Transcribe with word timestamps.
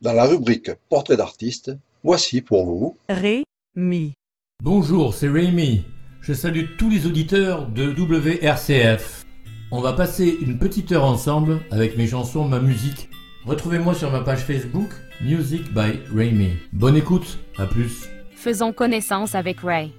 Dans 0.00 0.12
la 0.12 0.26
rubrique 0.26 0.70
Portrait 0.88 1.16
d'artiste, 1.16 1.72
voici 2.04 2.40
pour 2.40 2.66
vous 2.66 2.96
Rémi. 3.08 4.12
Bonjour, 4.62 5.12
c'est 5.12 5.28
Rémi. 5.28 5.82
Je 6.20 6.32
salue 6.34 6.76
tous 6.78 6.88
les 6.88 7.04
auditeurs 7.06 7.66
de 7.66 7.90
WRCF. 7.90 9.24
On 9.72 9.80
va 9.80 9.94
passer 9.94 10.38
une 10.40 10.56
petite 10.56 10.92
heure 10.92 11.04
ensemble 11.04 11.60
avec 11.72 11.96
mes 11.96 12.06
chansons, 12.06 12.44
ma 12.44 12.60
musique. 12.60 13.08
Retrouvez-moi 13.44 13.92
sur 13.92 14.12
ma 14.12 14.20
page 14.20 14.44
Facebook 14.44 14.88
Music 15.20 15.74
by 15.74 15.98
Rémi. 16.14 16.50
Bonne 16.72 16.96
écoute, 16.96 17.38
à 17.56 17.66
plus. 17.66 18.08
Faisons 18.30 18.72
connaissance 18.72 19.34
avec 19.34 19.60
Ray. 19.60 19.92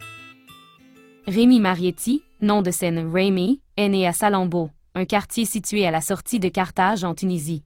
Rémi 1.28 1.60
Marietti, 1.60 2.24
nom 2.42 2.62
de 2.62 2.72
scène 2.72 3.12
Rémi, 3.12 3.60
est 3.76 3.90
né 3.90 4.08
à 4.08 4.14
Salambo, 4.14 4.70
un 4.96 5.04
quartier 5.04 5.44
situé 5.44 5.86
à 5.86 5.92
la 5.92 6.00
sortie 6.00 6.40
de 6.40 6.48
Carthage 6.48 7.04
en 7.04 7.16
Tunisie. 7.16 7.64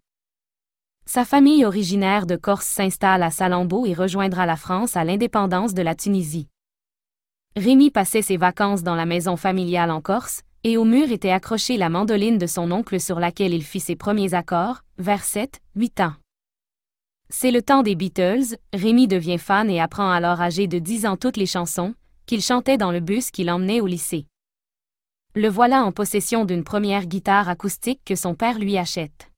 Sa 1.05 1.25
famille 1.25 1.65
originaire 1.65 2.25
de 2.25 2.37
Corse 2.37 2.65
s'installe 2.65 3.23
à 3.23 3.29
Salambo 3.29 3.85
et 3.85 3.93
rejoindra 3.93 4.45
la 4.45 4.55
France 4.55 4.95
à 4.95 5.03
l'indépendance 5.03 5.73
de 5.73 5.81
la 5.81 5.95
Tunisie. 5.95 6.47
Rémi 7.57 7.91
passait 7.91 8.21
ses 8.21 8.37
vacances 8.37 8.83
dans 8.83 8.95
la 8.95 9.05
maison 9.05 9.35
familiale 9.35 9.91
en 9.91 10.01
Corse, 10.01 10.41
et 10.63 10.77
au 10.77 10.85
mur 10.85 11.11
était 11.11 11.29
accrochée 11.29 11.75
la 11.75 11.89
mandoline 11.89 12.37
de 12.37 12.47
son 12.47 12.71
oncle 12.71 13.01
sur 13.01 13.19
laquelle 13.19 13.53
il 13.53 13.63
fit 13.63 13.81
ses 13.81 13.97
premiers 13.97 14.33
accords, 14.33 14.83
vers 14.97 15.23
7, 15.23 15.59
8 15.75 15.99
ans. 15.99 16.13
C'est 17.29 17.51
le 17.51 17.61
temps 17.61 17.83
des 17.83 17.95
Beatles, 17.95 18.55
Rémi 18.73 19.07
devient 19.07 19.37
fan 19.37 19.69
et 19.69 19.81
apprend 19.81 20.09
alors 20.09 20.39
âgé 20.39 20.67
de 20.67 20.79
10 20.79 21.05
ans 21.05 21.17
toutes 21.17 21.37
les 21.37 21.45
chansons, 21.45 21.95
qu'il 22.25 22.41
chantait 22.41 22.77
dans 22.77 22.91
le 22.91 23.01
bus 23.01 23.29
qui 23.29 23.43
l'emmenait 23.43 23.81
au 23.81 23.87
lycée. 23.87 24.25
Le 25.35 25.49
voilà 25.49 25.83
en 25.83 25.91
possession 25.91 26.45
d'une 26.45 26.63
première 26.63 27.07
guitare 27.07 27.49
acoustique 27.49 28.01
que 28.05 28.15
son 28.15 28.35
père 28.35 28.57
lui 28.57 28.77
achète. 28.77 29.32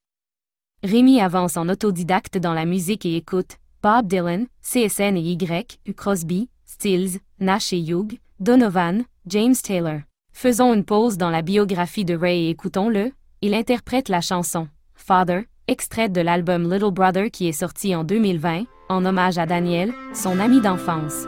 Rémi 0.84 1.20
avance 1.20 1.58
en 1.58 1.68
autodidacte 1.70 2.38
dans 2.38 2.54
la 2.54 2.66
musique 2.66 3.06
et 3.06 3.16
écoute 3.16 3.58
Bob 3.82 4.08
Dylan, 4.08 4.48
CSN 4.62 5.18
et 5.18 5.22
Y, 5.22 5.80
U 5.86 5.94
Crosby, 5.94 6.50
Stills, 6.66 7.20
Nash 7.40 7.74
et 7.74 7.80
Young, 7.80 8.20
Donovan, 8.40 9.04
James 9.28 9.56
Taylor. 9.56 10.02
Faisons 10.34 10.74
une 10.74 10.84
pause 10.84 11.18
dans 11.18 11.30
la 11.30 11.42
biographie 11.42 12.06
de 12.06 12.16
Ray 12.16 12.48
et 12.48 12.50
écoutons-le. 12.50 13.12
Il 13.42 13.54
interprète 13.54 14.10
la 14.10 14.22
chanson 14.22 14.68
Father, 14.96 15.46
extraite 15.68 16.12
de 16.12 16.22
l'album 16.22 16.72
Little 16.72 16.92
Brother 16.92 17.32
qui 17.32 17.48
est 17.48 17.52
sorti 17.52 17.96
en 17.96 18.04
2020, 18.04 18.66
en 18.90 19.06
hommage 19.06 19.38
à 19.38 19.46
Daniel, 19.46 19.94
son 20.14 20.40
ami 20.40 20.62
d'enfance. 20.62 21.26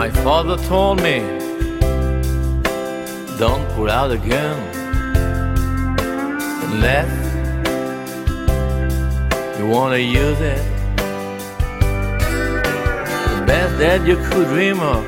My 0.00 0.08
father 0.08 0.56
told 0.66 1.02
me, 1.02 1.18
don't 3.38 3.68
pull 3.74 3.90
out 3.90 4.10
a 4.10 4.16
gun 4.16 4.58
unless 6.64 7.10
you 9.58 9.66
want 9.68 9.92
to 9.92 10.00
use 10.00 10.40
it. 10.40 10.62
The 13.36 13.44
best 13.46 13.76
that 13.76 14.06
you 14.06 14.16
could 14.30 14.46
dream 14.48 14.80
of 14.80 15.04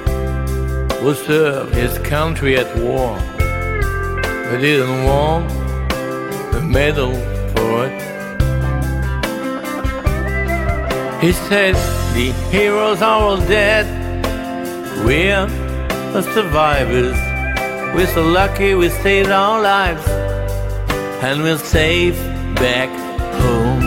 would 1.02 1.16
serve 1.16 1.72
his 1.72 1.96
country 2.00 2.58
at 2.58 2.68
war. 2.76 3.16
But 3.38 4.58
he 4.58 4.76
didn't 4.76 5.04
want 5.04 5.50
a 6.54 6.60
medal 6.60 7.14
for 7.54 7.86
it. 7.86 7.98
He 11.22 11.32
said, 11.32 11.76
the 12.12 12.32
heroes 12.50 13.00
are 13.00 13.22
all 13.22 13.38
dead. 13.38 14.01
We're 15.04 15.46
the 16.12 16.22
survivors. 16.34 17.18
We're 17.94 18.06
so 18.06 18.22
lucky 18.22 18.74
we 18.74 18.88
saved 18.88 19.30
our 19.30 19.60
lives. 19.60 20.06
And 21.22 21.42
we're 21.42 21.58
safe 21.58 22.16
back 22.56 22.90
home. 23.40 23.82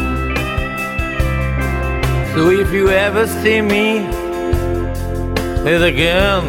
So 2.34 2.50
if 2.50 2.72
you 2.74 2.90
ever 2.90 3.28
see 3.28 3.62
me 3.62 4.02
with 5.64 5.84
a 5.84 5.92
gun 5.92 6.46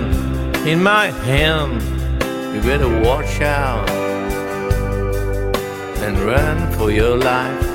in 0.67 0.83
my 0.83 1.07
hand, 1.07 1.81
you 2.55 2.61
better 2.63 2.89
watch 3.03 3.41
out 3.41 3.89
and 6.05 6.19
run 6.21 6.73
for 6.73 6.91
your 6.91 7.17
life, 7.17 7.66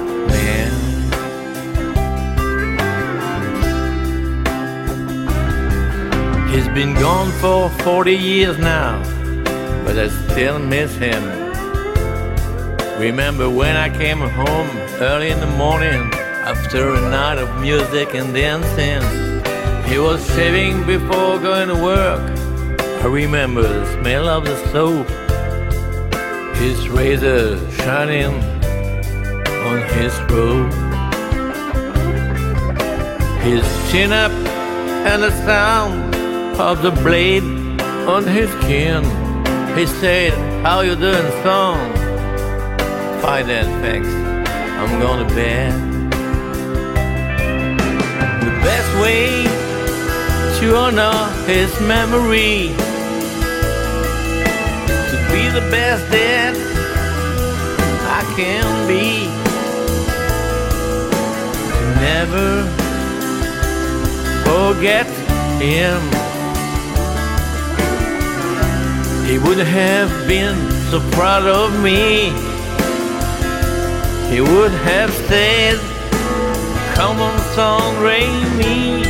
been 6.74 6.94
gone 6.94 7.32
for 7.42 7.70
40 7.84 8.16
years 8.16 8.58
now, 8.58 8.98
but 9.84 9.98
I 9.98 10.08
still 10.08 10.58
miss 10.58 10.96
him. 10.96 11.22
Remember 12.98 13.50
when 13.50 13.76
I 13.76 13.90
came 13.90 14.20
home 14.20 14.70
early 15.02 15.32
in 15.32 15.42
the 15.42 15.48
morning 15.58 16.02
after 16.46 16.96
a 16.96 17.02
night 17.10 17.40
of 17.40 17.60
music 17.60 18.16
and 18.16 18.34
dancing? 18.34 19.02
He 19.92 19.98
was 20.00 20.26
shaving 20.28 20.86
before 20.86 21.40
going 21.40 21.68
to 21.68 21.76
work. 21.76 22.22
I 23.04 23.08
remember 23.08 23.64
the 23.64 23.86
smell 24.00 24.30
of 24.30 24.46
the 24.46 24.56
soap, 24.72 25.10
his 26.56 26.88
razor 26.88 27.58
shining 27.82 28.34
on 29.68 29.82
his 29.98 30.18
robe, 30.32 30.72
his 33.42 33.92
chin 33.92 34.14
up 34.14 34.32
and 34.32 35.24
the 35.24 35.32
sound 35.46 36.01
of 36.60 36.82
the 36.82 36.92
blade 37.04 37.44
on 38.08 38.24
his 38.26 38.50
chin. 38.66 39.04
He 39.78 39.86
said, 39.86 40.34
How 40.64 40.82
you 40.82 40.96
doing, 40.96 41.32
son? 41.44 41.92
Fine 43.22 43.48
then, 43.48 43.82
thanks. 43.82 44.08
I'm 44.10 45.00
going 45.00 45.28
to 45.28 45.36
bed. 45.36 45.74
The 48.42 48.52
best 48.64 49.02
way 49.02 49.44
to 50.60 50.76
honor 50.76 51.32
his 51.46 51.72
memory 51.82 52.70
to 55.10 55.18
be 55.32 55.50
the 55.50 55.66
best 55.70 56.12
dad 56.12 56.56
I 58.20 58.22
can 58.36 58.88
be. 58.88 59.30
To 61.78 61.84
never 62.02 62.64
forget 64.46 65.08
him. 65.62 66.21
He 69.32 69.38
would 69.40 69.60
have 69.60 70.28
been 70.28 70.58
so 70.92 71.00
proud 71.12 71.46
of 71.46 71.82
me. 71.82 72.32
He 74.30 74.42
would 74.42 74.74
have 74.84 75.10
said, 75.30 75.80
Come 76.96 77.22
on, 77.22 77.40
son, 77.56 78.04
rain 78.04 78.58
me. 78.58 79.06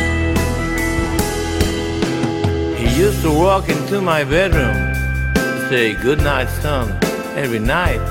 He 2.77 2.95
used 2.95 3.23
to 3.23 3.31
walk 3.31 3.67
into 3.69 3.99
my 3.99 4.23
bedroom 4.23 4.93
to 5.33 5.67
say, 5.69 5.95
Good 5.95 6.19
night, 6.19 6.49
son, 6.61 6.95
every 7.35 7.57
night. 7.57 8.05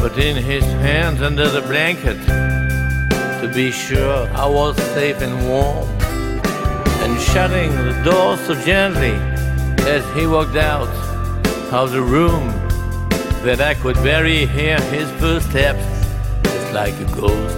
But 0.00 0.18
in 0.18 0.34
his 0.34 0.64
hands 0.64 1.22
under 1.22 1.48
the 1.48 1.60
blanket, 1.60 2.18
to 3.40 3.48
be 3.54 3.70
sure 3.70 4.28
I 4.34 4.46
was 4.48 4.76
safe 4.94 5.22
and 5.22 5.48
warm. 5.48 5.88
And 7.04 7.20
shutting 7.20 7.70
the 7.76 8.02
door 8.02 8.36
so 8.36 8.60
gently 8.64 9.14
as 9.86 10.04
he 10.16 10.26
walked 10.26 10.56
out 10.56 10.88
of 11.72 11.92
the 11.92 12.02
room 12.02 12.48
that 13.44 13.60
I 13.60 13.74
could 13.74 13.94
barely 13.96 14.44
hear 14.46 14.80
his 14.90 15.08
footsteps 15.20 15.84
just 16.42 16.72
like 16.72 16.94
a 16.94 17.04
ghost 17.14 17.56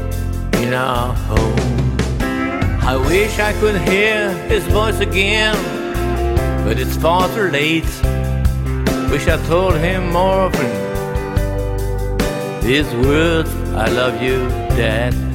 in 0.58 0.74
our 0.74 1.14
home. 1.14 1.96
I 2.82 2.96
wish 2.96 3.38
I 3.38 3.52
could 3.54 3.80
hear 3.88 4.30
his 4.48 4.64
voice 4.64 5.00
again, 5.00 5.56
but 6.64 6.78
it's 6.78 6.96
far 6.96 7.26
too 7.28 7.48
late. 7.50 7.84
Wish 9.10 9.28
I 9.28 9.42
told 9.46 9.76
him 9.76 10.10
more 10.12 10.48
often 10.48 10.70
these 12.62 12.92
words 13.06 13.50
I 13.74 13.88
love 13.88 14.22
you, 14.22 14.46
Dad. 14.76 15.31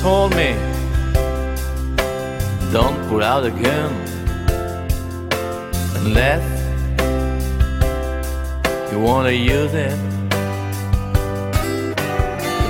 Told 0.00 0.34
me, 0.34 0.54
don't 2.72 2.96
pull 3.08 3.22
out 3.22 3.44
a 3.44 3.50
gun 3.50 3.92
unless 5.96 6.42
you 8.90 8.98
want 8.98 9.28
to 9.28 9.34
use 9.34 9.74
it. 9.74 9.94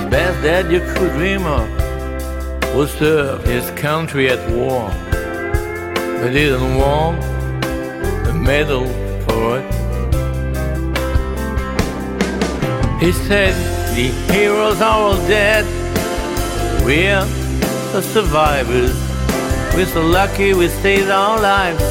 The 0.01 0.07
best 0.11 0.41
that 0.41 0.69
you 0.69 0.81
could 0.81 1.13
dream 1.13 1.45
of 1.45 1.69
was 2.75 2.91
serve 2.91 3.45
his 3.45 3.71
country 3.79 4.27
at 4.29 4.41
war, 4.51 4.89
but 6.19 6.31
didn't 6.33 6.75
want 6.75 7.23
a 8.27 8.33
medal 8.33 8.87
for 9.25 9.59
it. 9.59 9.67
He 12.99 13.13
said, 13.13 13.53
The 13.95 14.09
heroes 14.33 14.81
are 14.81 14.99
all 14.99 15.15
dead. 15.27 15.80
We're 16.91 17.23
the 17.93 18.01
survivors. 18.01 18.93
We're 19.73 19.85
so 19.85 20.01
lucky 20.01 20.53
we 20.53 20.67
saved 20.67 21.09
our 21.09 21.39
lives. 21.39 21.81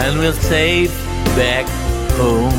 And 0.00 0.18
we're 0.18 0.34
safe 0.34 0.92
back 1.34 1.66
home. 2.20 2.52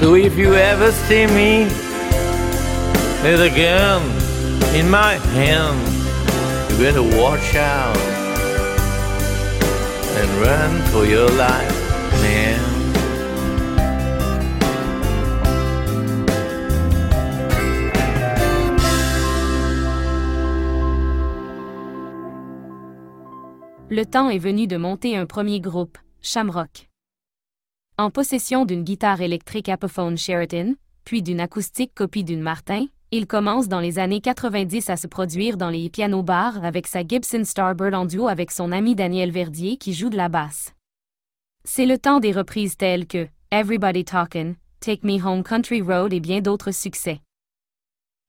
So 0.00 0.16
if 0.16 0.36
you 0.36 0.54
ever 0.54 0.90
see 0.90 1.28
me 1.28 1.66
with 3.22 3.42
a 3.42 3.52
gun 3.54 4.02
in 4.74 4.90
my 4.90 5.14
hand, 5.38 5.78
you 6.72 6.78
better 6.78 7.04
watch 7.04 7.54
out 7.54 7.96
and 10.18 10.28
run 10.42 10.82
for 10.90 11.04
your 11.06 11.28
life, 11.28 11.78
man. 12.22 12.59
Le 23.90 24.06
temps 24.06 24.30
est 24.30 24.38
venu 24.38 24.68
de 24.68 24.76
monter 24.76 25.16
un 25.16 25.26
premier 25.26 25.60
groupe, 25.60 25.98
Shamrock. 26.22 26.88
En 27.98 28.10
possession 28.10 28.64
d'une 28.64 28.84
guitare 28.84 29.20
électrique 29.20 29.68
Apophone 29.68 30.16
Sheraton, 30.16 30.76
puis 31.04 31.22
d'une 31.22 31.40
acoustique 31.40 31.92
copie 31.92 32.22
d'une 32.22 32.40
Martin, 32.40 32.86
il 33.10 33.26
commence 33.26 33.66
dans 33.66 33.80
les 33.80 33.98
années 33.98 34.20
90 34.20 34.90
à 34.90 34.96
se 34.96 35.08
produire 35.08 35.56
dans 35.56 35.70
les 35.70 35.90
pianos 35.90 36.22
bars 36.22 36.64
avec 36.64 36.86
sa 36.86 37.04
Gibson 37.04 37.42
Starbird 37.44 37.92
en 37.94 38.04
duo 38.04 38.28
avec 38.28 38.52
son 38.52 38.70
ami 38.70 38.94
Daniel 38.94 39.32
Verdier 39.32 39.76
qui 39.76 39.92
joue 39.92 40.08
de 40.08 40.16
la 40.16 40.28
basse. 40.28 40.72
C'est 41.64 41.86
le 41.86 41.98
temps 41.98 42.20
des 42.20 42.30
reprises 42.30 42.76
telles 42.76 43.08
que 43.08 43.26
Everybody 43.50 44.04
Talkin', 44.04 44.54
Take 44.78 45.04
Me 45.04 45.20
Home 45.20 45.42
Country 45.42 45.82
Road 45.82 46.12
et 46.12 46.20
bien 46.20 46.40
d'autres 46.40 46.70
succès. 46.70 47.18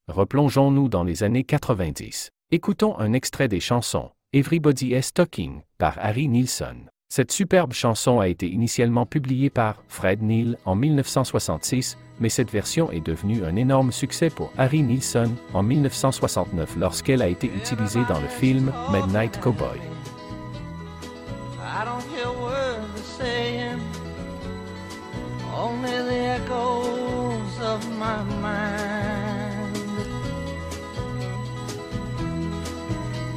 Replongeons-nous 0.08 0.90
dans 0.90 1.04
les 1.04 1.22
années 1.22 1.44
90. 1.44 2.32
Écoutons 2.50 2.98
un 2.98 3.14
extrait 3.14 3.48
des 3.48 3.60
chansons 3.60 4.10
Everybody 4.34 4.96
is 4.96 5.12
Talking 5.14 5.64
par 5.78 5.98
Harry 6.00 6.30
Nilsson. 6.30 6.88
Cette 7.10 7.34
superbe 7.34 7.74
chanson 7.74 8.22
a 8.22 8.30
été 8.30 8.48
initialement 8.48 9.06
publiée 9.06 9.50
par 9.50 9.84
Fred 9.90 10.22
Neil 10.22 10.56
en 10.64 10.74
1966, 10.74 11.98
mais 12.22 12.30
cette 12.30 12.50
version 12.50 12.90
est 12.94 13.06
devenue 13.06 13.44
un 13.44 13.58
énorme 13.58 13.92
succès 13.92 14.30
pour 14.30 14.54
Harry 14.58 14.84
Nilsson 14.84 15.36
en 15.54 15.64
1969 15.64 16.78
lorsqu'elle 16.78 17.22
a 17.22 17.28
été 17.28 17.48
utilisée 17.48 18.06
dans 18.08 18.22
le 18.22 18.28
film 18.30 18.72
Midnight 18.94 19.38
Cowboy. 19.42 19.78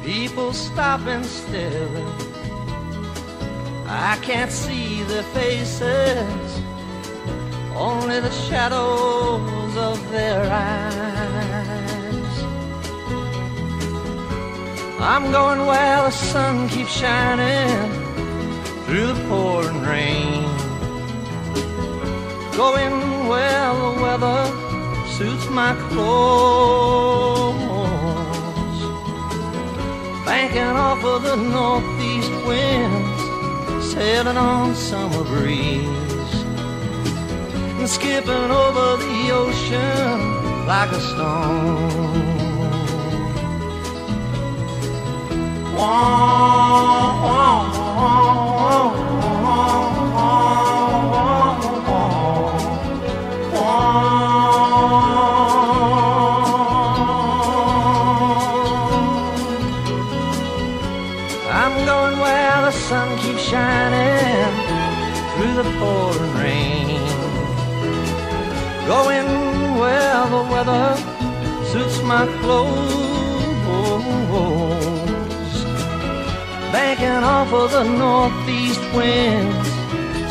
People 0.05 0.53
stop 0.53 1.01
and 1.07 1.25
stare. 1.25 1.89
I 3.87 4.19
can't 4.21 4.51
see 4.51 5.01
their 5.01 5.23
faces, 5.33 6.61
only 7.75 8.19
the 8.19 8.29
shadows 8.29 9.75
of 9.75 9.97
their 10.11 10.43
eyes. 10.51 11.55
I'm 15.01 15.31
going 15.31 15.65
where 15.65 16.03
the 16.03 16.11
sun 16.11 16.69
keeps 16.69 16.91
shining 16.91 17.91
through 18.85 19.07
the 19.07 19.25
pouring 19.27 19.81
rain. 19.81 20.43
Going 22.55 23.27
where 23.27 23.73
the 23.73 23.91
weather 24.03 24.45
suits 25.17 25.49
my 25.49 25.73
clothes. 25.89 27.64
Banking 30.45 30.77
off 30.77 31.03
of 31.03 31.23
the 31.23 31.35
northeast 31.37 32.29
winds, 32.45 33.93
sailing 33.93 34.37
on 34.37 34.75
summer 34.75 35.23
breeze. 35.23 36.33
And 37.79 37.89
skipping 37.89 38.51
over 38.63 38.97
the 39.03 39.31
ocean 39.31 40.67
like 40.67 40.91
a 40.91 41.01
stone. 41.01 42.27
Wah, 45.75 47.23
wah, 47.25 47.71
I'm 48.83 48.94
pouring 65.79 66.33
rain. 66.43 67.01
Going 68.87 69.27
where 69.79 70.25
the 70.33 70.43
weather 70.51 70.87
suits 71.71 72.01
my 72.03 72.25
clothes. 72.41 73.05
Banking 76.71 77.23
off 77.23 77.51
of 77.53 77.71
the 77.71 77.83
northeast 77.83 78.81
winds, 78.93 79.69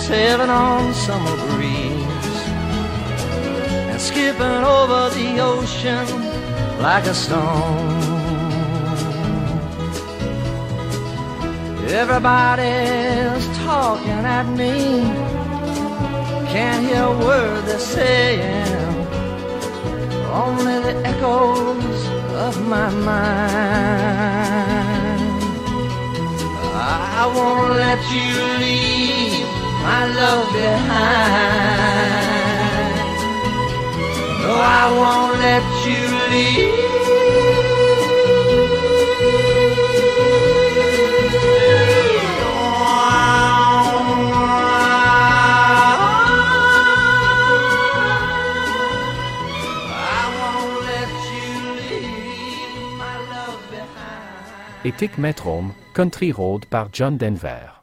sailing 0.06 0.50
on 0.50 0.92
summer 0.94 1.36
breeze. 1.48 2.40
And 3.90 4.00
skipping 4.00 4.62
over 4.76 5.10
the 5.18 5.40
ocean 5.40 6.06
like 6.80 7.06
a 7.06 7.14
stone. 7.14 8.04
Everybody's 11.86 13.46
talking 13.58 14.24
at 14.38 14.46
me. 14.56 15.23
Can't 16.54 16.86
hear 16.86 17.02
a 17.02 17.18
word 17.18 17.64
they're 17.66 17.80
saying. 17.80 19.06
Only 20.30 20.78
the 20.86 20.94
echoes 21.04 22.00
of 22.46 22.54
my 22.68 22.90
mind. 22.90 23.34
I 27.18 27.26
won't 27.34 27.74
let 27.74 28.00
you 28.14 28.30
leave 28.62 29.48
my 29.82 30.02
love 30.20 30.46
behind. 30.52 31.74
No, 34.42 34.52
I 34.54 34.84
won't 35.00 35.34
let 35.40 35.64
you 35.88 36.14
et 54.84 54.92
Tick 54.92 55.12
Home, 55.44 55.72
Country 55.94 56.30
Road 56.30 56.66
par 56.66 56.88
John 56.92 57.16
Denver. 57.16 57.82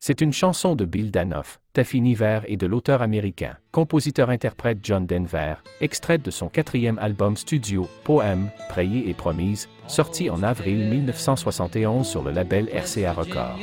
C'est 0.00 0.20
une 0.20 0.32
chanson 0.32 0.74
de 0.74 0.84
Bill 0.84 1.10
Danoff, 1.10 1.60
Taffy 1.72 2.00
Niver 2.00 2.40
et 2.46 2.56
de 2.56 2.66
l'auteur 2.66 3.00
américain, 3.00 3.56
compositeur-interprète 3.72 4.78
John 4.82 5.06
Denver, 5.06 5.54
extraite 5.80 6.22
de 6.22 6.30
son 6.30 6.48
quatrième 6.48 6.98
album 6.98 7.36
studio, 7.36 7.88
Poème, 8.02 8.50
Prayé 8.68 9.08
et 9.08 9.14
Promise, 9.14 9.68
sorti 9.86 10.28
en 10.28 10.42
avril 10.42 10.88
1971 10.90 12.06
sur 12.06 12.22
le 12.22 12.32
label 12.32 12.68
RCA 12.74 13.12
Records. 13.12 13.58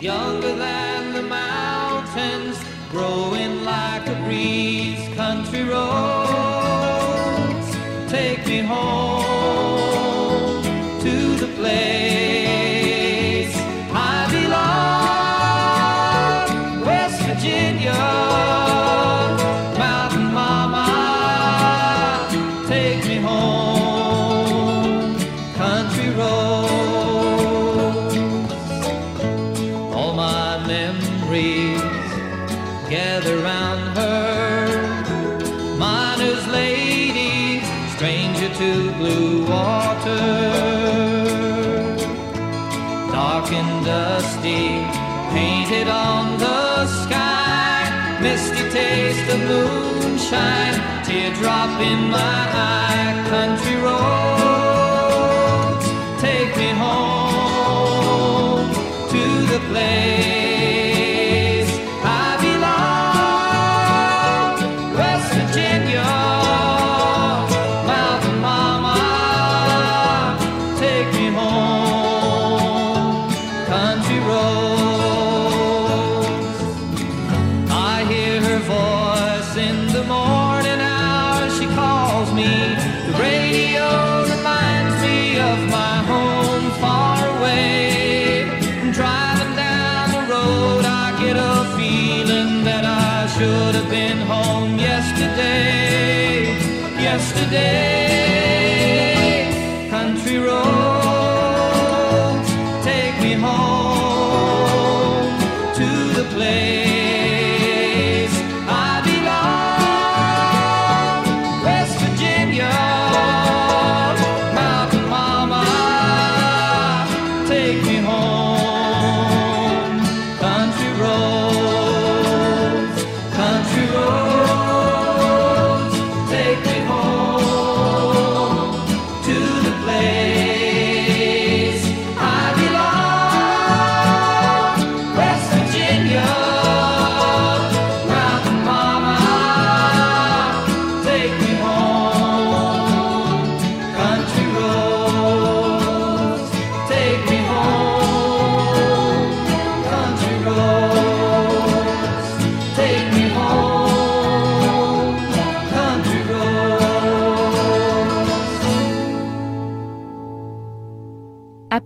Younger 0.00 0.54
than 0.54 1.12
the 1.12 1.22
mountains, 1.22 2.58
growing 2.90 3.64
like 3.64 4.06
a 4.06 4.14
breeze. 4.24 4.98
Country 5.14 5.62
roads, 5.64 5.76
take 8.10 8.46
me 8.46 8.60
home 8.60 9.19
moonshine, 49.50 50.78
teardrop 51.04 51.80
in 51.80 52.10
my 52.10 52.18
eye. 52.18 53.24
Country 53.34 53.76
roads, 53.86 55.86
take 56.20 56.52
me 56.56 56.70
home 56.84 58.68
to 59.14 59.22
the 59.52 59.60
place 59.70 61.70
I 62.22 62.24
belong. 62.44 62.78
West 64.98 65.28
Virginia, 65.38 66.10
Mountain 67.90 68.38
Mama, 68.46 68.98
take 70.84 71.08
me 71.18 71.26
home. 71.38 73.28
Country 73.72 74.18
roads. 74.28 74.79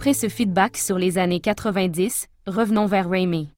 Après 0.05 0.13
ce 0.13 0.29
feedback 0.29 0.77
sur 0.77 0.99
les 0.99 1.17
années 1.17 1.41
90, 1.41 2.27
revenons 2.47 2.85
vers 2.85 3.09
Raimi. 3.09 3.49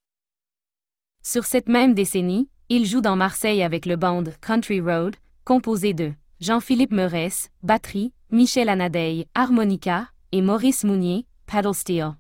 Sur 1.20 1.44
cette 1.44 1.68
même 1.68 1.92
décennie, 1.92 2.48
il 2.68 2.86
joue 2.86 3.00
dans 3.00 3.16
Marseille 3.16 3.64
avec 3.64 3.84
le 3.84 3.96
band 3.96 4.22
Country 4.42 4.80
Road, 4.80 5.16
composé 5.44 5.92
de 5.92 6.12
Jean-Philippe 6.38 6.92
Meurès, 6.92 7.50
batterie, 7.64 8.12
Michel 8.30 8.68
Anadeille, 8.68 9.26
harmonica, 9.34 10.06
et 10.30 10.40
Maurice 10.40 10.84
Mounier, 10.84 11.26
pedal 11.46 11.74
steel. 11.74 12.12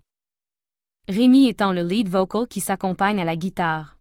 Rémi 1.08 1.46
étant 1.46 1.70
le 1.70 1.84
lead 1.84 2.08
vocal 2.08 2.48
qui 2.48 2.58
s'accompagne 2.58 3.20
à 3.20 3.24
la 3.24 3.36
guitare. 3.36 3.96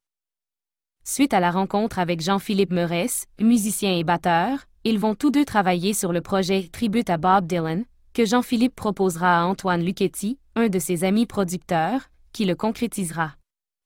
Suite 1.04 1.36
à 1.36 1.40
la 1.40 1.52
rencontre 1.52 2.00
avec 2.00 2.22
Jean-Philippe 2.22 2.74
Meurès, 2.74 3.28
musicien 3.40 3.96
et 3.96 4.04
batteur, 4.04 4.66
ils 4.86 4.98
vont 4.98 5.14
tous 5.14 5.30
deux 5.30 5.46
travailler 5.46 5.94
sur 5.94 6.12
le 6.12 6.22
projet 6.22 6.68
Tribute 6.72 7.12
à 7.12 7.18
Bob 7.18 7.46
Dylan, 7.46 7.86
que 8.16 8.26
Jean-Philippe 8.26 8.76
proposera 8.76 9.42
à 9.42 9.44
Antoine 9.44 9.84
Luchetti, 9.84 10.40
un 10.56 10.70
de 10.70 10.80
ses 10.80 11.04
amis 11.04 11.26
producteurs, 11.26 12.10
qui 12.32 12.46
le 12.46 12.56
concrétisera. 12.56 13.34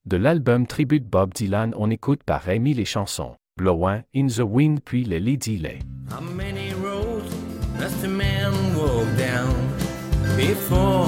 De 0.06 0.18
l'album 0.18 0.68
Tribute 0.68 1.04
Bob 1.04 1.34
Dylan, 1.34 1.74
on 1.76 1.90
écoute 1.90 2.22
par 2.24 2.44
Rémi 2.44 2.76
les 2.76 2.86
chansons 2.86 3.36
Blowin, 3.58 4.04
In 4.16 4.28
the 4.28 4.42
Wind 4.42 4.82
puis 4.86 5.04
le 5.04 5.18
Lady 5.18 5.58
Lay. 5.58 5.80
How 6.12 6.22
many 6.22 6.74
roads 6.76 7.34
must 7.80 8.06
a 8.06 8.08
man 8.08 8.54
walk 8.76 9.08
down 9.18 9.52
before 10.38 11.08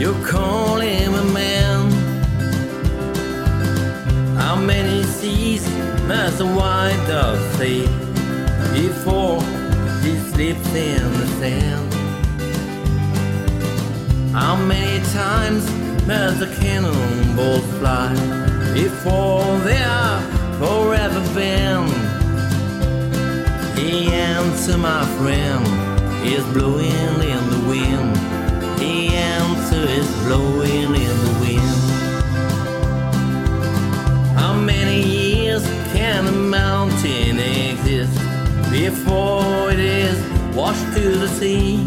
you 0.00 0.14
call 0.26 0.80
him 0.80 1.14
a 1.14 1.24
man? 1.34 1.90
How 4.38 4.56
many 4.56 5.02
seas 5.02 5.68
must 6.08 6.40
a 6.40 6.46
white 6.46 6.98
dove 7.06 7.38
see 7.58 7.84
before 8.72 9.42
she 10.02 10.16
slips 10.32 10.74
in 10.74 11.12
the 11.12 11.26
sand? 11.38 12.03
How 14.34 14.56
many 14.56 14.98
times 15.12 15.64
does 16.08 16.42
a 16.42 16.52
cannonball 16.56 17.60
fly 17.78 18.12
before 18.74 19.44
they 19.60 19.80
are 19.80 20.20
forever 20.58 21.20
banned? 21.36 21.92
The 23.76 24.12
answer, 24.12 24.76
my 24.76 25.06
friend, 25.18 25.64
is 26.26 26.44
blowing 26.46 26.84
in 26.84 27.42
the 27.48 27.62
wind. 27.68 28.16
The 28.80 29.14
answer 29.14 29.86
is 30.00 30.10
blowing 30.24 30.96
in 31.06 31.16
the 31.26 31.34
wind. 31.40 31.80
How 34.36 34.52
many 34.52 35.00
years 35.00 35.64
can 35.92 36.26
a 36.26 36.32
mountain 36.32 37.38
exist 37.38 38.18
before 38.72 39.70
it 39.70 39.78
is 39.78 40.18
washed 40.56 40.92
to 40.96 41.18
the 41.18 41.28
sea? 41.28 41.86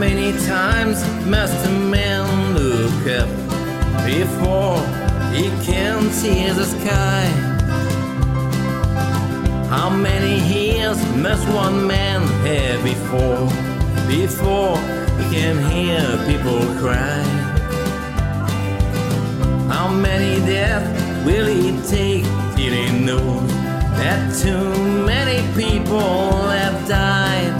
Many 0.00 0.32
times 0.46 1.04
must 1.26 1.66
a 1.66 1.70
man 1.70 2.54
look 2.54 3.06
up 3.20 3.28
before 4.06 4.80
he 5.34 5.50
can 5.62 6.08
see 6.10 6.48
the 6.48 6.64
sky? 6.64 7.26
How 9.68 9.90
many 9.90 10.40
years 10.48 10.96
must 11.16 11.46
one 11.48 11.86
man 11.86 12.22
have 12.46 12.82
before, 12.82 13.46
before 14.08 14.78
he 15.18 15.36
can 15.36 15.56
hear 15.70 16.00
people 16.26 16.60
cry? 16.80 17.22
How 19.68 19.86
many 19.92 20.40
deaths 20.46 20.88
will 21.26 21.46
he 21.46 21.72
take 21.86 22.24
till 22.56 22.72
he 22.72 22.88
knows 23.04 23.50
that 24.00 24.34
too 24.42 24.64
many 25.04 25.40
people 25.54 26.48
have 26.48 26.88
died? 26.88 27.59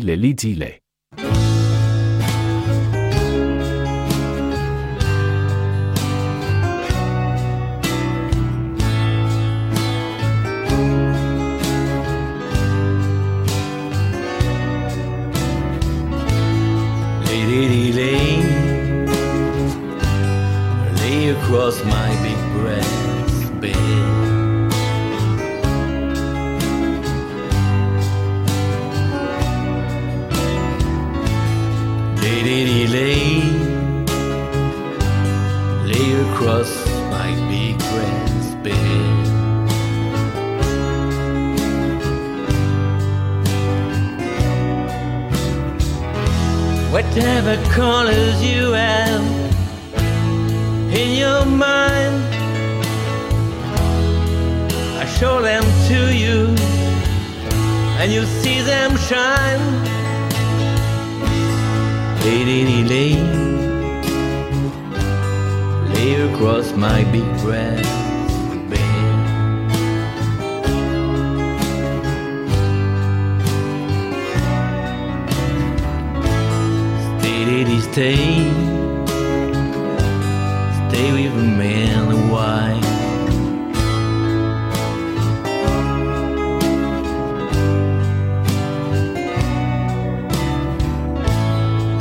depuis 0.00 0.54
le 0.54 0.81
in 50.92 51.16
your 51.16 51.44
mind, 51.46 52.22
I 55.00 55.06
show 55.18 55.40
them 55.40 55.64
to 55.88 56.14
you, 56.14 56.54
and 57.98 58.12
you 58.12 58.24
see 58.24 58.60
them 58.60 58.96
shine. 58.98 59.62
Lady, 62.24 62.84
lay, 62.84 63.14
lay 65.94 66.14
lay 66.14 66.32
across 66.32 66.72
my 66.72 67.04
big 67.04 67.28
breast. 67.40 67.88
Stay, 77.20 77.80
stay. 77.80 78.91
Stay 80.92 81.10
with 81.10 81.32
a 81.32 81.42
man 81.42 82.12
a 82.12 82.16
while. 82.30 82.84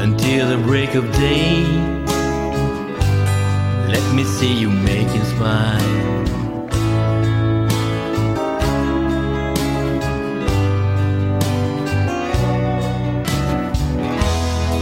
Until 0.01 0.49
the 0.49 0.57
break 0.57 0.95
of 0.95 1.09
day. 1.13 1.63
Let 3.87 4.05
me 4.13 4.25
see 4.25 4.53
you 4.53 4.69
making 4.69 5.23
smile. 5.23 5.79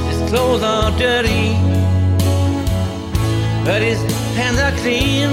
His 0.09 0.29
clothes 0.31 0.63
are 0.63 0.97
dirty, 0.97 1.68
but 3.69 3.83
his 3.83 4.01
hands 4.35 4.57
are 4.57 4.75
clean. 4.81 5.29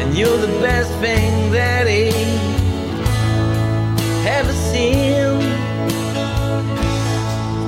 And 0.00 0.14
you're 0.14 0.36
the 0.36 0.54
best 0.60 0.92
thing 1.04 1.50
that 1.52 1.86
he 1.86 2.10
ever 4.38 4.52
seen. 4.70 5.40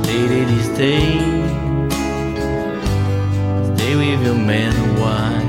Stay, 0.04 0.22
lady, 0.34 0.58
stay. 0.70 1.08
Stay 3.74 3.92
with 4.00 4.20
your 4.26 4.40
man 4.50 4.72
a 4.84 4.88
while. 5.00 5.46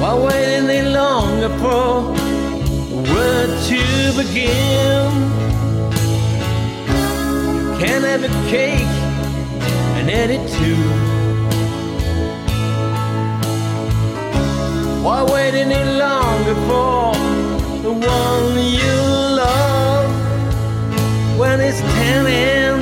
While 0.00 0.26
waiting 0.26 0.68
any 0.68 0.88
longer 0.88 1.50
for 1.60 2.21
to 4.12 4.18
begin, 4.18 5.12
you 7.56 7.78
can 7.78 8.02
have 8.02 8.22
a 8.24 8.28
cake 8.50 8.94
and 9.96 10.10
eat 10.10 10.30
it 10.36 10.48
too. 10.58 10.82
Why 15.02 15.22
wait 15.22 15.54
any 15.54 15.84
longer 15.98 16.54
for 16.68 17.14
the 17.82 17.92
one 17.92 18.58
you 18.58 18.96
love 19.42 20.10
when 21.38 21.60
it's 21.60 21.78
standing 21.78 22.34
in 22.34 22.81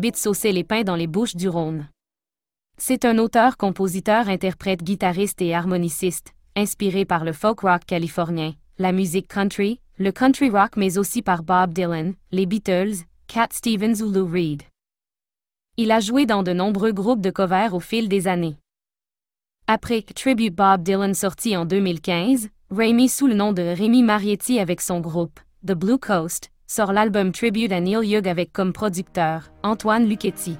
Habite 0.00 0.16
Saucé-les-Pins 0.16 0.84
dans 0.84 0.96
les 0.96 1.06
Bouches 1.06 1.36
du 1.36 1.50
Rhône. 1.50 1.86
C'est 2.78 3.04
un 3.04 3.18
auteur, 3.18 3.58
compositeur, 3.58 4.30
interprète, 4.30 4.82
guitariste 4.82 5.42
et 5.42 5.54
harmoniciste, 5.54 6.32
inspiré 6.56 7.04
par 7.04 7.22
le 7.22 7.34
folk 7.34 7.60
rock 7.60 7.82
californien, 7.86 8.54
la 8.78 8.92
musique 8.92 9.28
country, 9.28 9.78
le 9.98 10.10
country 10.10 10.48
rock 10.48 10.78
mais 10.78 10.96
aussi 10.96 11.20
par 11.20 11.42
Bob 11.42 11.74
Dylan, 11.74 12.14
les 12.32 12.46
Beatles, 12.46 13.04
Cat 13.26 13.48
Stevens 13.50 14.00
ou 14.00 14.10
Lou 14.10 14.24
Reed. 14.24 14.62
Il 15.76 15.90
a 15.90 16.00
joué 16.00 16.24
dans 16.24 16.42
de 16.42 16.54
nombreux 16.54 16.92
groupes 16.92 17.20
de 17.20 17.30
covers 17.30 17.74
au 17.74 17.80
fil 17.80 18.08
des 18.08 18.26
années. 18.26 18.56
Après 19.66 20.00
Tribute 20.00 20.54
Bob 20.54 20.82
Dylan 20.82 21.12
sorti 21.12 21.58
en 21.58 21.66
2015, 21.66 22.48
Raimi 22.70 23.10
sous 23.10 23.26
le 23.26 23.34
nom 23.34 23.52
de 23.52 23.60
Rémi 23.60 24.02
Marietti 24.02 24.60
avec 24.60 24.80
son 24.80 25.00
groupe, 25.00 25.40
The 25.62 25.72
Blue 25.72 25.98
Coast, 25.98 26.50
sort 26.70 26.92
l'album 26.92 27.32
Tribute 27.32 27.72
à 27.72 27.80
Neil 27.80 28.06
Young 28.06 28.28
avec 28.28 28.52
comme 28.52 28.72
producteur, 28.72 29.50
Antoine 29.64 30.08
Luchetti. 30.08 30.56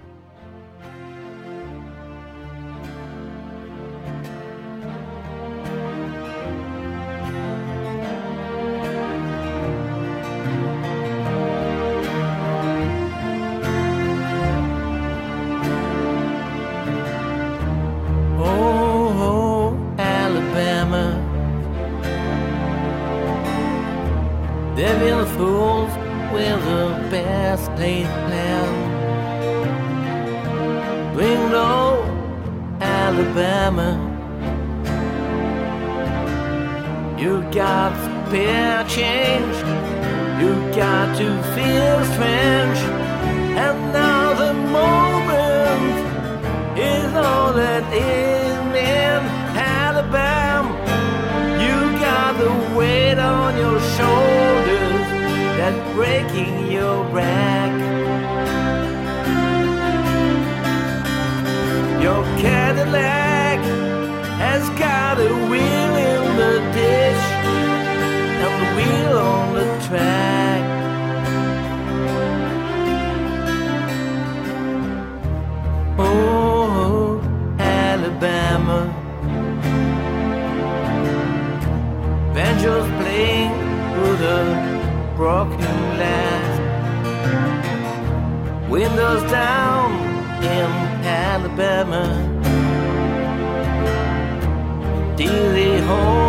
Dearly 95.90 96.19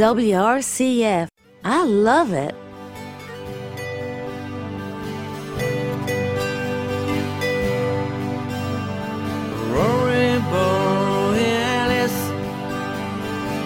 WRCF. 0.00 1.28
I 1.62 1.84
love 1.84 2.32
it. 2.32 2.54
Aurora 9.60 10.40
Borealis, 10.50 12.16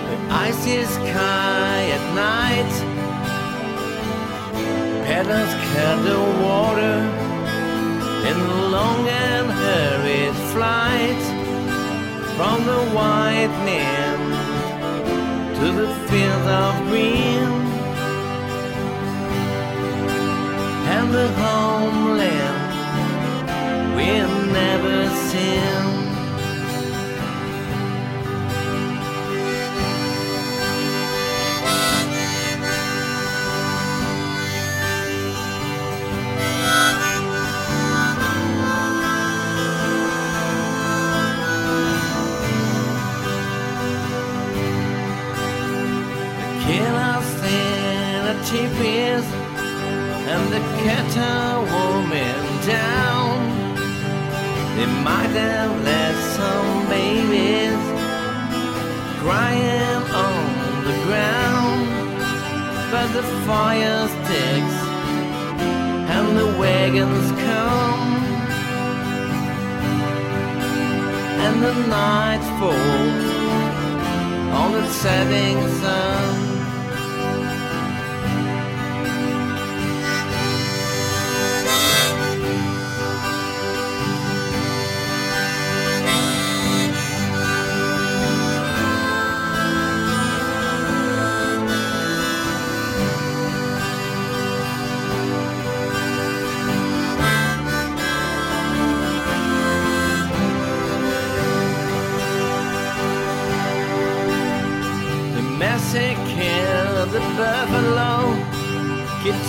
the 0.09 0.17
icy 0.49 0.83
sky 0.97 1.79
at 1.97 2.05
night. 2.17 2.75
Cut 5.07 6.03
the 6.03 6.21
water 6.43 6.97
in 8.29 8.39
long 8.73 9.07
and 9.07 9.47
hurried 9.63 10.37
flight 10.53 11.23
from 12.37 12.59
the 12.67 12.83
white 12.97 13.55
man 13.65 14.14
to 15.65 15.73
the 15.73 15.95
fields 16.11 16.47
of 16.47 16.75
green 16.89 17.49
and 20.95 21.11
the 21.11 21.29
homeland 21.41 22.75
we'll 23.97 24.53
never 24.53 25.09
seen. 25.31 26.04
And 48.57 50.53
the 50.53 50.61
cattle 50.85 51.63
woman 51.75 52.37
down. 52.65 53.35
They 54.77 54.87
might 55.03 55.33
have 55.43 55.73
left 55.83 56.23
some 56.39 56.89
babies 56.89 57.83
crying 59.23 60.03
on 60.27 60.85
the 60.89 60.97
ground, 61.07 61.83
but 62.93 63.09
the 63.13 63.25
fire 63.47 64.07
sticks 64.09 64.77
and 66.15 66.39
the 66.39 66.59
wagons 66.59 67.31
come, 67.47 68.05
and 71.45 71.57
the 71.61 71.75
night 71.89 72.45
falls 72.59 73.25
on 74.61 74.73
the 74.73 74.87
setting 74.91 75.59
sun. 75.81 76.54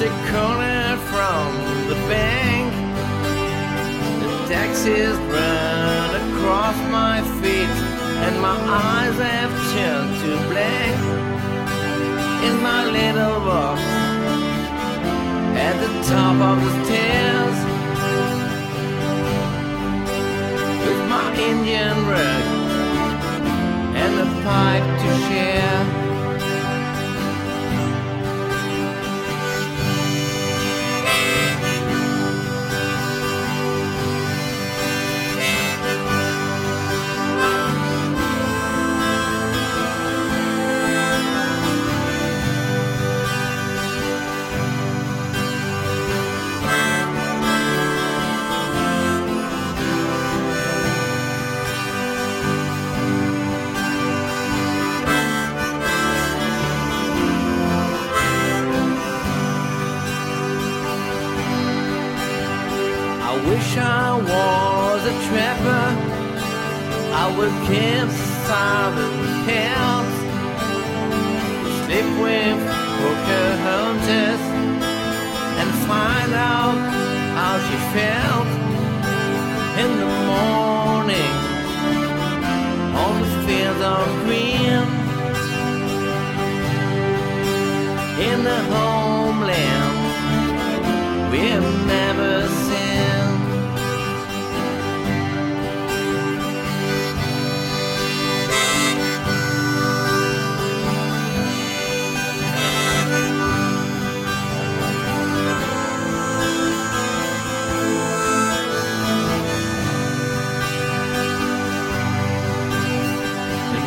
A 0.06 0.10
corner 0.30 0.98
from 1.10 1.48
the 1.89 1.96
bank. 2.08 2.70
The 4.22 4.30
taxis 4.54 5.18
run 5.34 6.10
across 6.24 6.78
my 6.91 7.22
feet, 7.41 7.76
and 8.26 8.39
my 8.39 8.58
eyes 8.89 9.18
have 9.18 9.54
turned 9.74 10.13
to 10.22 10.32
black. 10.50 10.96
In 12.48 12.56
my 12.62 12.86
little 12.86 13.39
box, 13.50 13.82
at 15.68 15.76
the 15.84 15.91
top 16.12 16.38
of 16.52 16.58
the 16.63 16.72
stairs 16.86 17.58
with 20.86 21.02
my 21.10 21.28
Indian 21.50 21.98
rug 22.12 22.46
and 24.04 24.13
a 24.20 24.28
pipe 24.44 24.88
to 25.02 25.10
share. 25.28 26.05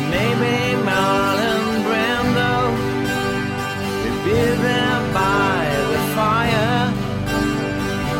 Maybe 0.09 0.55
Marlon 0.87 1.65
Brando 1.85 2.55
will 4.01 4.21
be 4.25 4.41
there 4.65 5.01
by 5.13 5.59
the 5.91 6.01
fire. 6.17 6.81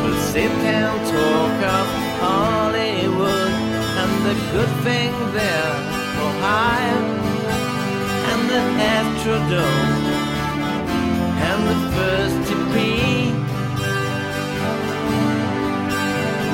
We'll 0.02 0.22
sit 0.32 0.52
and 0.78 0.98
talk 1.14 1.58
of 1.78 1.88
Hollywood 2.22 3.54
and 4.02 4.14
the 4.28 4.36
good 4.54 4.74
thing 4.86 5.14
there 5.34 5.74
for 6.16 6.32
hire 6.46 7.06
and 8.32 8.42
the 8.54 8.64
Astrodome 8.96 10.06
and 11.50 11.60
the 11.72 11.80
first 11.96 12.38
to 12.50 12.56
be 12.74 12.90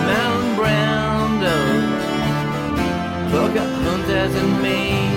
Marlon 0.07 0.47
Brando, 0.57 1.57
Pocahontas 3.31 4.33
and 4.35 4.61
me. 4.61 5.14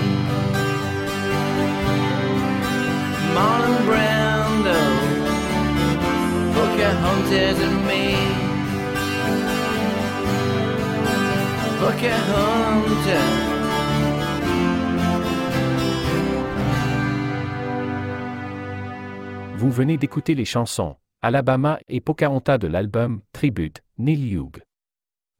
Vous 19.57 19.71
venez 19.71 19.97
d'écouter 19.97 20.35
les 20.35 20.45
chansons 20.45 20.95
Alabama 21.21 21.79
et 21.87 21.99
Pocahontas 22.01 22.57
de 22.57 22.67
l'album 22.67 23.21
Tribute, 23.33 23.83
Neil 23.97 24.29
Young. 24.29 24.61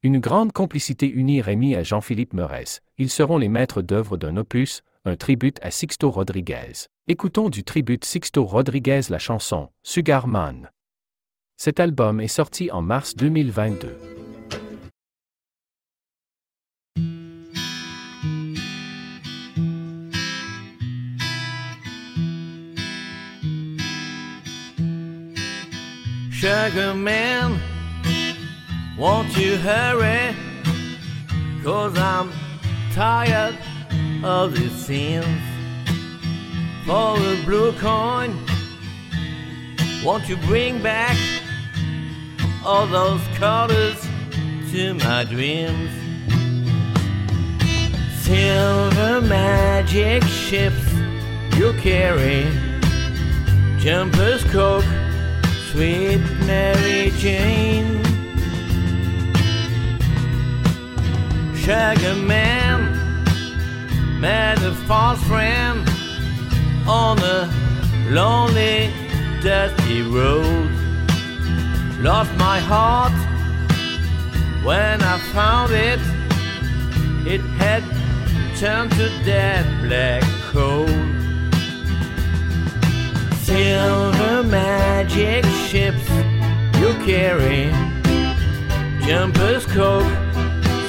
Une 0.04 0.20
grande 0.20 0.52
complicité 0.52 1.10
unit 1.10 1.42
Rémi 1.42 1.76
à 1.76 1.84
Jean-Philippe 1.84 2.34
Meurès. 2.34 2.82
Ils 2.98 3.10
seront 3.10 3.38
les 3.38 3.50
maîtres 3.50 3.82
d'œuvre 3.82 4.18
d'un 4.18 4.38
opus, 4.38 4.84
un 5.06 5.16
tribute 5.16 5.60
à 5.62 5.72
Sixto 5.72 6.12
Rodriguez. 6.12 6.88
Écoutons 7.12 7.50
du 7.50 7.64
tribute 7.64 8.06
Sixto 8.06 8.46
Rodriguez 8.46 9.02
la 9.10 9.18
chanson 9.18 9.70
Sugar 9.82 10.28
Man. 10.28 10.70
Cet 11.58 11.80
album 11.80 12.22
est 12.22 12.28
sorti 12.28 12.70
en 12.70 12.84
mars 12.84 13.16
2022. 13.16 13.98
Sugar 26.30 26.94
man, 26.94 27.58
won't 29.00 29.36
you 29.36 29.56
hurry? 29.56 30.36
Cause 31.64 31.98
I'm 31.98 32.30
tired 32.94 33.58
of 34.24 34.54
these 34.54 34.76
scenes. 34.86 35.49
For 36.90 37.18
a 37.20 37.36
blue 37.46 37.72
coin, 37.74 38.36
won't 40.04 40.28
you 40.28 40.38
bring 40.38 40.82
back 40.82 41.16
all 42.66 42.88
those 42.88 43.22
colors 43.36 44.02
to 44.72 44.96
my 44.96 45.24
dreams? 45.24 45.92
Silver 48.24 49.22
magic 49.22 50.24
ships 50.24 50.92
you 51.60 51.74
carry, 51.74 52.48
jumpers, 53.78 54.44
coke 54.46 54.84
sweet 55.72 56.18
Mary 56.48 57.12
Jane. 57.18 58.04
Sugar 61.54 62.16
man 62.16 62.80
met 64.20 64.58
a 64.64 64.74
false 64.88 65.24
friend 65.26 65.89
on 66.90 67.20
a 67.20 67.40
lonely, 68.10 68.90
dusty 69.44 70.02
road. 70.02 70.72
Lost 72.00 72.34
my 72.38 72.60
heart 72.60 73.14
when 74.66 75.02
I 75.02 75.18
found 75.34 75.72
it. 75.72 76.00
It 77.26 77.42
had 77.62 77.84
turned 78.58 78.92
to 78.94 79.10
dead 79.24 79.66
black 79.84 80.24
coal 80.52 80.88
silver 83.50 84.44
magic 84.44 85.44
ships 85.68 86.08
you 86.80 86.94
carry. 87.06 87.72
Jumpers, 89.06 89.66
Coke, 89.66 90.12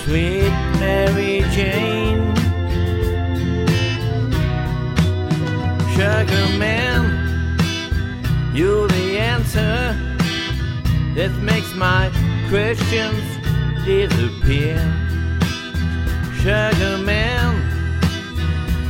sweet 0.04 0.52
Mary 0.78 1.40
Jane. 1.54 2.09
Sugar 6.00 6.48
man, 6.56 7.58
you're 8.54 8.88
the 8.88 9.18
answer 9.18 9.94
that 11.14 11.30
makes 11.42 11.74
my 11.74 12.10
questions 12.48 13.22
disappear. 13.84 14.78
Sugar 16.36 16.96
man, 17.04 17.52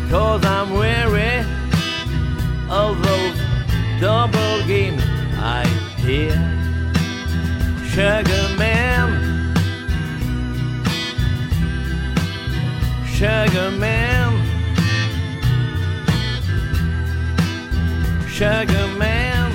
cause 0.08 0.44
I'm 0.44 0.72
weary 0.72 1.44
of 2.70 3.02
those 3.02 3.40
double 4.00 4.64
games 4.68 5.02
I 5.36 5.66
hear. 5.98 6.30
Sugar 7.88 8.54
man, 8.56 9.08
sugar 13.04 13.72
man, 13.72 14.39
sugar 18.40 18.88
man, 18.96 19.52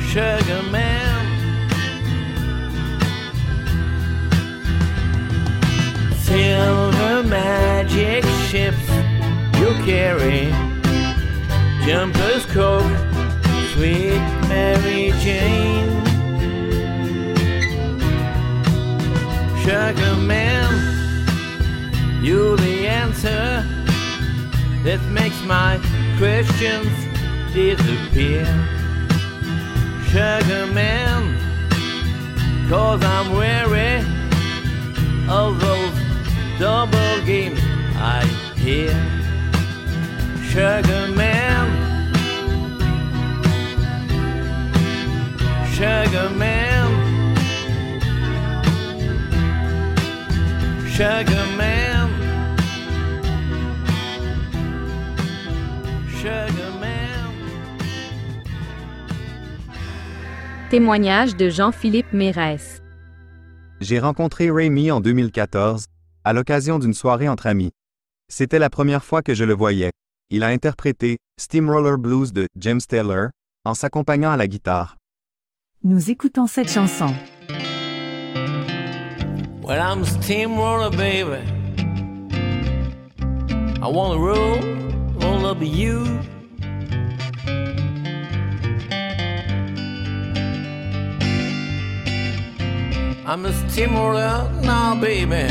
sugar 0.00 0.62
man. 0.72 1.26
Silver 6.18 7.22
magic 7.22 8.24
ships 8.48 8.88
you 9.60 9.70
carry. 9.84 10.50
Jumpers, 11.86 12.44
coke, 12.46 12.82
sweet 13.72 14.18
Mary 14.48 15.12
Jane. 15.20 16.04
Sugar 19.62 20.16
man, 20.16 20.74
you're 22.24 22.56
the 22.56 22.88
answer 22.88 23.79
that 24.84 25.00
makes 25.10 25.40
my 25.42 25.78
questions 26.16 26.88
disappear. 27.52 28.46
Sugar 30.08 30.66
man, 30.72 31.36
cause 32.68 33.02
I'm 33.04 33.32
weary 33.36 33.98
of 35.28 35.60
those 35.60 35.92
double 36.58 37.26
games 37.26 37.60
I 37.96 38.24
hear. 38.56 38.94
Sugar 40.50 41.08
man, 41.14 41.66
Sugar 45.74 46.30
man, 46.30 46.88
Sugar 50.88 51.24
man, 51.34 51.49
Témoignage 60.70 61.34
de 61.34 61.48
Jean-Philippe 61.48 62.12
Mérès. 62.12 62.80
J'ai 63.80 63.98
rencontré 63.98 64.52
Raimi 64.52 64.92
en 64.92 65.00
2014, 65.00 65.86
à 66.22 66.32
l'occasion 66.32 66.78
d'une 66.78 66.94
soirée 66.94 67.28
entre 67.28 67.48
amis. 67.48 67.72
C'était 68.28 68.60
la 68.60 68.70
première 68.70 69.02
fois 69.02 69.20
que 69.20 69.34
je 69.34 69.42
le 69.42 69.52
voyais. 69.52 69.90
Il 70.30 70.44
a 70.44 70.46
interprété 70.46 71.18
Steamroller 71.40 71.96
Blues 71.98 72.32
de 72.32 72.46
James 72.56 72.80
Taylor 72.88 73.30
en 73.64 73.74
s'accompagnant 73.74 74.30
à 74.30 74.36
la 74.36 74.46
guitare. 74.46 74.96
Nous 75.82 76.08
écoutons 76.08 76.46
cette 76.46 76.70
chanson. 76.70 77.12
Well, 79.64 79.80
I'm 79.80 80.04
steamroller, 80.04 80.96
baby. 80.96 81.42
I 83.82 83.88
wanna 83.88 84.20
roll, 84.20 84.60
roll 85.20 85.46
up 85.46 85.58
you. 85.60 86.04
I'm 93.30 93.46
a 93.46 93.52
steamroller 93.52 94.50
now, 94.60 95.00
baby. 95.00 95.46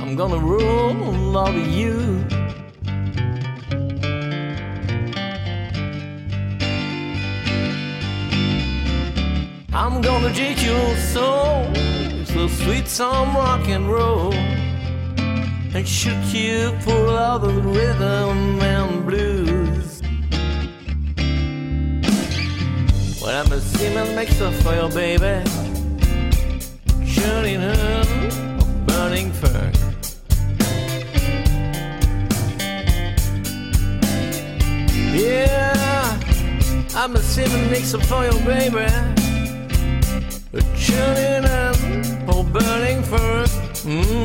I'm 0.00 0.16
gonna 0.16 0.38
roll 0.38 1.36
up 1.36 1.54
you. 1.54 2.24
I'm 9.74 10.00
gonna 10.00 10.32
teach 10.32 10.62
your 10.62 10.96
soul 10.96 11.68
so 12.24 12.48
sweet 12.48 12.88
some 12.88 13.36
rock 13.36 13.68
and 13.68 13.92
roll 13.92 14.32
and 14.32 15.86
shoot 15.86 16.24
you 16.32 16.72
full 16.80 17.10
of 17.10 17.42
the 17.42 17.52
rhythm 17.52 18.58
and 18.62 19.04
blues. 19.04 20.00
Well, 23.20 23.44
I'm 23.44 23.52
a 23.52 23.60
seaman 23.60 24.16
mixer 24.16 24.50
for 24.50 24.74
you, 24.74 24.88
baby. 24.88 25.63
Shooting 27.14 27.60
her 27.60 28.04
burning 28.86 29.32
fern. 29.32 29.72
Yeah, 35.14 36.20
I'm 36.94 37.16
a 37.16 37.22
seaman 37.22 37.70
mixer 37.70 38.00
for 38.00 38.24
you, 38.24 38.38
baby 38.44 39.24
chilling 40.84 41.44
and 41.44 42.28
oh, 42.28 42.42
burning 42.42 43.02
first. 43.02 43.54
Mm-hmm. 43.86 44.23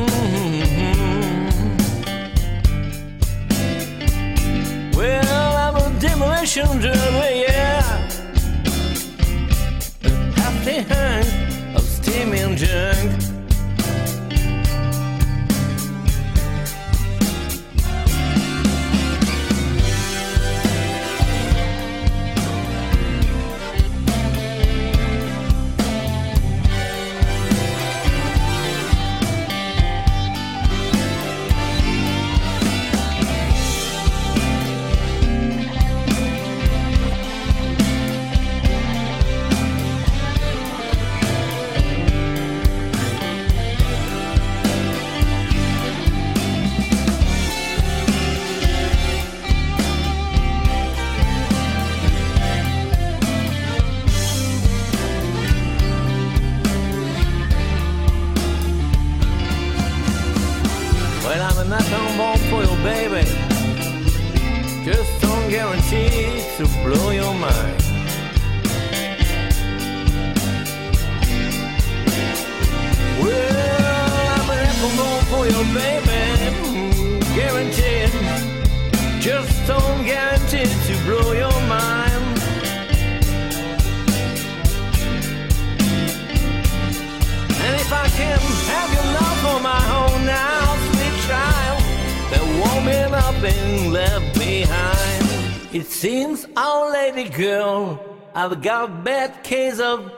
I've 98.42 98.62
got 98.62 98.84
a 98.84 98.88
bad 99.04 99.42
case 99.42 99.80
of 99.80 100.10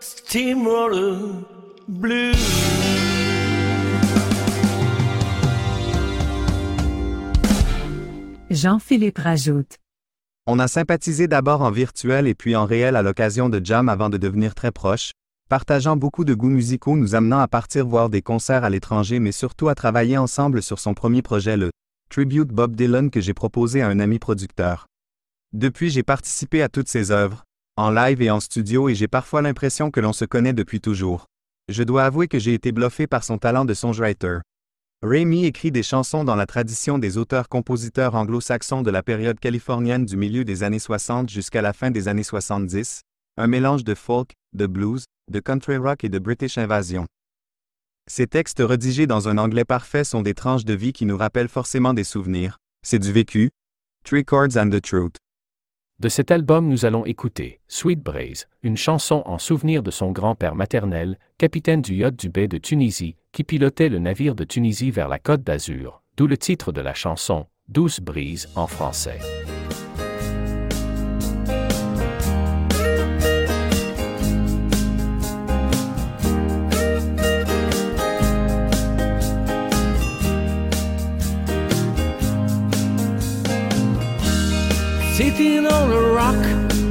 steamroller 0.00 1.32
blues. 1.88 2.36
Jean-Philippe 8.50 9.16
rajoute. 9.16 9.78
On 10.46 10.58
a 10.58 10.68
sympathisé 10.68 11.26
d'abord 11.26 11.62
en 11.62 11.70
virtuel 11.70 12.26
et 12.26 12.34
puis 12.34 12.54
en 12.54 12.66
réel 12.66 12.96
à 12.96 13.02
l'occasion 13.02 13.48
de 13.48 13.64
jam 13.64 13.88
avant 13.88 14.10
de 14.10 14.18
devenir 14.18 14.54
très 14.54 14.72
proches, 14.72 15.12
partageant 15.48 15.96
beaucoup 15.96 16.26
de 16.26 16.34
goûts 16.34 16.50
musicaux 16.50 16.96
nous 16.96 17.14
amenant 17.14 17.38
à 17.38 17.48
partir 17.48 17.86
voir 17.86 18.10
des 18.10 18.20
concerts 18.20 18.64
à 18.64 18.68
l'étranger 18.68 19.20
mais 19.20 19.32
surtout 19.32 19.70
à 19.70 19.74
travailler 19.74 20.18
ensemble 20.18 20.62
sur 20.62 20.78
son 20.78 20.92
premier 20.92 21.22
projet 21.22 21.56
le 21.56 21.70
Tribute 22.10 22.48
Bob 22.48 22.76
Dylan 22.76 23.08
que 23.08 23.22
j'ai 23.22 23.32
proposé 23.32 23.80
à 23.80 23.88
un 23.88 24.00
ami 24.00 24.18
producteur. 24.18 24.86
Depuis 25.54 25.88
j'ai 25.88 26.02
participé 26.02 26.60
à 26.60 26.68
toutes 26.68 26.88
ses 26.88 27.10
œuvres, 27.10 27.44
en 27.80 27.90
live 27.90 28.20
et 28.20 28.30
en 28.30 28.40
studio 28.40 28.90
et 28.90 28.94
j'ai 28.94 29.08
parfois 29.08 29.40
l'impression 29.40 29.90
que 29.90 30.00
l'on 30.00 30.12
se 30.12 30.26
connaît 30.26 30.52
depuis 30.52 30.82
toujours. 30.82 31.28
Je 31.70 31.82
dois 31.82 32.04
avouer 32.04 32.28
que 32.28 32.38
j'ai 32.38 32.52
été 32.52 32.72
bluffé 32.72 33.06
par 33.06 33.24
son 33.24 33.38
talent 33.38 33.64
de 33.64 33.72
songwriter. 33.72 34.40
Raimi 35.02 35.46
écrit 35.46 35.72
des 35.72 35.82
chansons 35.82 36.22
dans 36.22 36.36
la 36.36 36.44
tradition 36.44 36.98
des 36.98 37.16
auteurs-compositeurs 37.16 38.14
anglo-saxons 38.14 38.82
de 38.82 38.90
la 38.90 39.02
période 39.02 39.40
californienne 39.40 40.04
du 40.04 40.18
milieu 40.18 40.44
des 40.44 40.62
années 40.62 40.78
60 40.78 41.30
jusqu'à 41.30 41.62
la 41.62 41.72
fin 41.72 41.90
des 41.90 42.06
années 42.06 42.22
70, 42.22 43.00
un 43.38 43.46
mélange 43.46 43.82
de 43.82 43.94
folk, 43.94 44.32
de 44.52 44.66
blues, 44.66 45.04
de 45.30 45.40
country 45.40 45.78
rock 45.78 46.04
et 46.04 46.10
de 46.10 46.18
British 46.18 46.58
Invasion. 46.58 47.06
Ces 48.10 48.26
textes 48.26 48.60
rédigés 48.60 49.06
dans 49.06 49.26
un 49.30 49.38
anglais 49.38 49.64
parfait 49.64 50.04
sont 50.04 50.20
des 50.20 50.34
tranches 50.34 50.66
de 50.66 50.74
vie 50.74 50.92
qui 50.92 51.06
nous 51.06 51.16
rappellent 51.16 51.48
forcément 51.48 51.94
des 51.94 52.04
souvenirs. 52.04 52.58
C'est 52.84 52.98
du 52.98 53.10
vécu. 53.10 53.48
Three 54.04 54.24
Chords 54.24 54.58
and 54.58 54.68
the 54.68 54.82
Truth. 54.82 55.16
De 56.00 56.08
cet 56.08 56.30
album, 56.30 56.66
nous 56.66 56.86
allons 56.86 57.04
écouter 57.04 57.60
Sweet 57.68 58.00
Braise, 58.02 58.48
une 58.62 58.78
chanson 58.78 59.22
en 59.26 59.36
souvenir 59.36 59.82
de 59.82 59.90
son 59.90 60.12
grand-père 60.12 60.54
maternel, 60.54 61.18
capitaine 61.36 61.82
du 61.82 61.94
yacht 61.94 62.16
du 62.16 62.30
baie 62.30 62.48
de 62.48 62.56
Tunisie, 62.56 63.16
qui 63.32 63.44
pilotait 63.44 63.90
le 63.90 63.98
navire 63.98 64.34
de 64.34 64.44
Tunisie 64.44 64.90
vers 64.90 65.08
la 65.08 65.18
côte 65.18 65.42
d'Azur, 65.42 66.02
d'où 66.16 66.26
le 66.26 66.38
titre 66.38 66.72
de 66.72 66.80
la 66.80 66.94
chanson 66.94 67.44
Douce 67.68 68.00
brise 68.00 68.48
en 68.56 68.66
français. 68.66 69.18
On 85.40 85.90
a 85.90 86.00
rock 86.12 86.36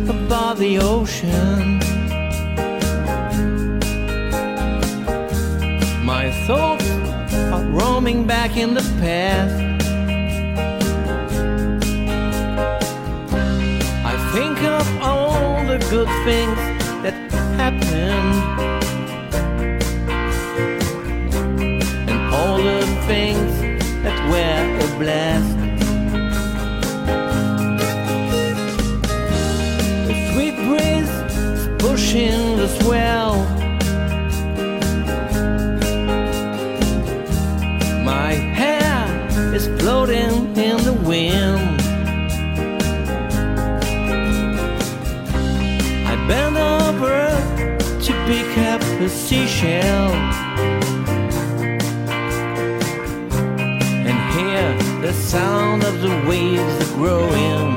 above 0.09 0.57
the 0.57 0.79
ocean. 0.79 1.77
My 6.03 6.31
thoughts 6.47 6.89
are 7.53 7.63
roaming 7.65 8.25
back 8.25 8.57
in 8.57 8.73
the 8.73 8.81
past. 8.99 9.53
I 14.03 14.15
think 14.33 14.57
of 14.63 15.01
all 15.03 15.63
the 15.67 15.77
good 15.91 16.09
things 16.25 16.57
that 17.03 17.13
happened. 17.61 18.33
And 22.09 22.33
all 22.33 22.57
the 22.57 22.81
things 23.05 23.51
that 24.01 24.17
were 24.31 24.85
a 24.85 24.97
blast. 24.97 25.58
Seashell 49.29 50.11
and 54.07 54.17
hear 54.33 55.01
the 55.03 55.13
sound 55.13 55.83
of 55.83 56.01
the 56.01 56.09
waves 56.27 56.75
that 56.79 56.91
grow 56.95 57.23
in. 57.49 57.67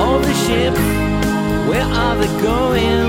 All 0.00 0.18
the 0.18 0.32
ships, 0.46 0.80
where 1.68 1.84
are 1.84 2.16
they 2.16 2.42
going? 2.42 3.01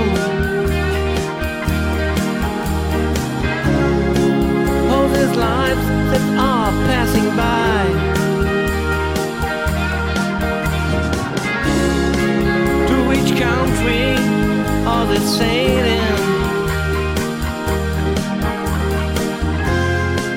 They 15.14 15.26
sailing? 15.26 16.00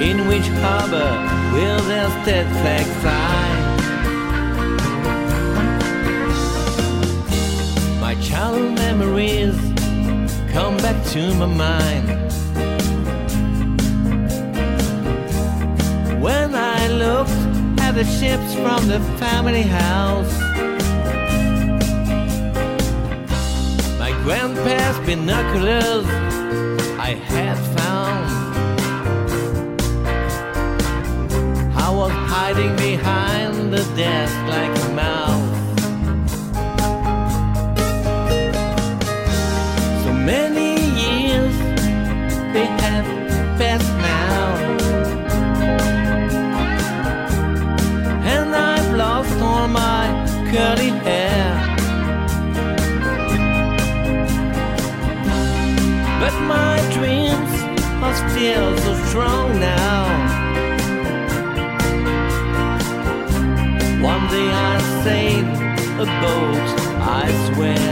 In 0.01 0.27
which 0.27 0.47
harbor 0.61 1.11
will 1.53 1.81
their 1.91 2.09
stead 2.21 2.47
flag 2.61 2.85
fly? 3.01 3.45
My 7.99 8.15
childhood 8.21 8.75
memories 8.75 9.55
come 10.53 10.77
back 10.77 11.03
to 11.13 11.33
my 11.35 11.45
mind. 11.45 12.07
When 16.21 16.55
I 16.55 16.87
looked 16.87 17.31
at 17.81 17.91
the 17.95 18.05
ships 18.05 18.53
from 18.53 18.87
the 18.87 18.99
family 19.17 19.63
house, 19.63 20.46
grandpa's 24.57 25.05
binoculars 25.05 26.05
I 26.99 27.15
had 27.15 27.57
found. 27.75 28.27
I 31.75 31.89
was 31.89 32.11
hiding 32.11 32.75
behind 32.75 33.73
the 33.73 33.83
desk 33.95 34.35
like 34.47 34.89
a 34.89 34.93
mouse. 34.93 35.46
My 56.41 56.77
dreams 56.93 57.51
are 58.03 58.15
still 58.29 58.77
so 58.77 58.93
strong 59.07 59.59
now. 59.59 60.05
One 64.01 64.23
day 64.29 64.49
I'll 64.49 65.03
sail 65.03 65.45
a 65.99 66.07
boat, 66.21 66.67
I 67.01 67.25
swear. 67.47 67.89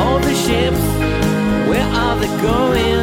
All 0.00 0.18
the 0.20 0.34
ships, 0.44 0.84
where 1.68 1.88
are 2.02 2.16
they 2.20 2.42
going? 2.42 3.01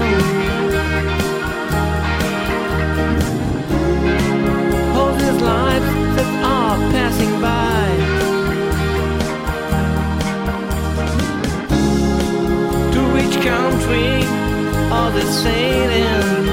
Sailing? 15.25 16.47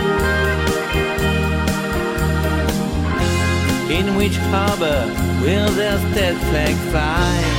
In 3.91 4.17
which 4.17 4.37
harbor 4.37 5.07
will 5.43 5.71
their 5.73 5.99
stead 6.11 6.37
flag 6.49 6.77
fly? 6.91 7.56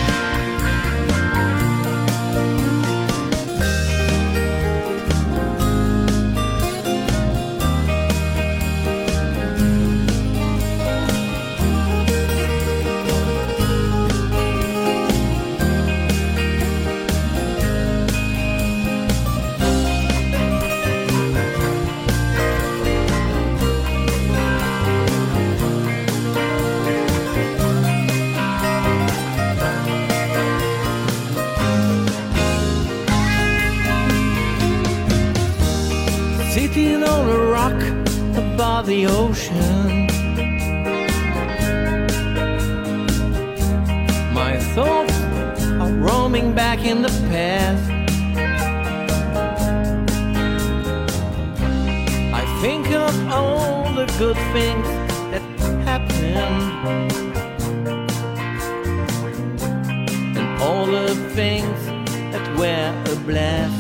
The 38.88 39.06
ocean. 39.06 40.08
My 44.34 44.58
thoughts 44.74 45.14
are 45.82 45.92
roaming 45.92 46.54
back 46.54 46.86
in 46.86 47.02
the 47.02 47.10
past. 47.30 47.92
I 52.34 52.46
think 52.62 52.90
of 52.92 53.14
all 53.30 53.94
the 53.94 54.06
good 54.18 54.38
things 54.56 54.88
that 55.32 55.42
happened. 55.84 57.12
And 60.38 60.62
all 60.64 60.86
the 60.86 61.14
things 61.36 61.86
that 62.32 62.58
were 62.58 63.12
a 63.12 63.16
blast. 63.26 63.77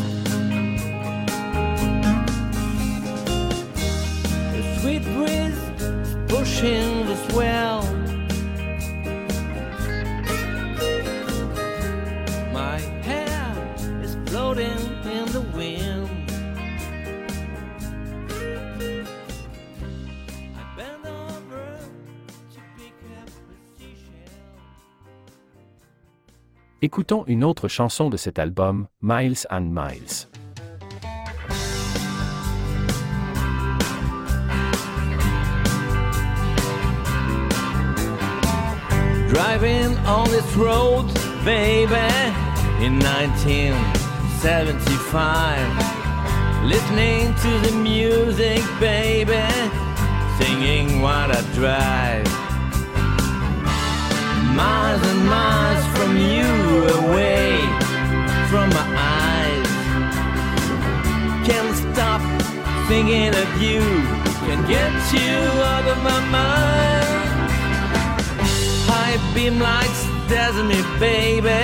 Écoutons 26.87 27.25
une 27.27 27.43
autre 27.43 27.67
chanson 27.67 28.09
de 28.09 28.15
cet 28.15 28.39
album, 28.39 28.87
Miles 29.01 29.45
and 29.49 29.73
Miles. 29.73 30.29
Driving 39.27 39.97
on 40.07 40.29
this 40.29 40.55
road, 40.55 41.11
baby, 41.43 42.07
in 42.79 42.99
1975. 42.99 45.59
listening 46.63 47.35
to 47.35 47.59
the 47.67 47.73
music, 47.83 48.63
baby, 48.79 49.43
singing 50.39 51.01
while 51.01 51.33
I 51.33 51.41
drive. 51.53 52.46
Miles 54.57 55.03
and 55.11 55.21
miles 55.35 55.83
from 55.95 56.11
you, 56.17 56.49
away 56.99 57.61
from 58.49 58.67
my 58.77 58.87
eyes. 59.21 59.71
Can't 61.47 61.73
stop 61.83 62.21
thinking 62.89 63.33
of 63.43 63.49
you, 63.61 63.81
can't 64.45 64.65
get 64.67 64.93
you 65.13 65.37
out 65.73 65.85
of 65.93 65.97
my 66.09 66.19
mind. 66.37 67.49
High 68.89 69.17
beam 69.35 69.59
lights 69.59 70.01
dazzle 70.27 70.65
me, 70.65 70.81
baby, 70.99 71.63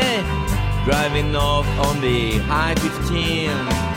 driving 0.86 1.36
off 1.36 1.68
on 1.88 2.00
the 2.00 2.38
high 2.50 2.76
15 2.76 3.94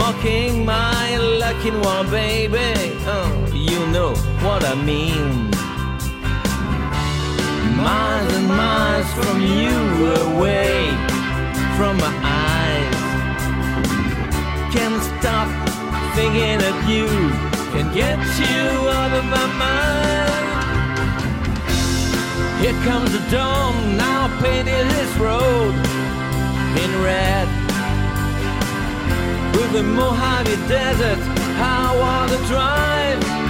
smoking 0.00 0.64
my 0.64 1.16
lucky 1.16 1.70
one, 1.70 2.08
baby. 2.10 2.96
Oh, 3.06 3.50
you 3.52 3.86
know 3.88 4.14
what 4.44 4.64
I 4.64 4.74
mean. 4.74 5.59
Miles 7.82 8.32
and 8.34 8.48
miles 8.48 9.10
from 9.14 9.40
you, 9.40 9.76
away 10.26 10.90
from 11.76 11.96
my 11.96 12.12
eyes. 12.22 12.94
Can't 14.74 15.02
stop 15.02 15.48
thinking 16.14 16.60
of 16.70 16.76
you, 16.88 17.06
can't 17.72 17.92
get 17.94 18.18
you 18.38 18.88
out 18.98 19.12
of 19.18 19.24
my 19.24 19.46
mind. 19.64 20.20
Here 22.60 22.78
comes 22.84 23.12
the 23.12 23.22
dawn, 23.30 23.96
now 23.96 24.28
painted 24.42 24.86
this 24.96 25.16
road 25.16 25.74
in 26.82 26.90
red 27.02 27.48
with 29.56 29.72
the 29.72 29.82
Mojave 29.82 30.56
Desert. 30.68 31.18
How 31.56 31.98
are 31.98 32.28
the 32.28 32.38
drive 32.46 33.49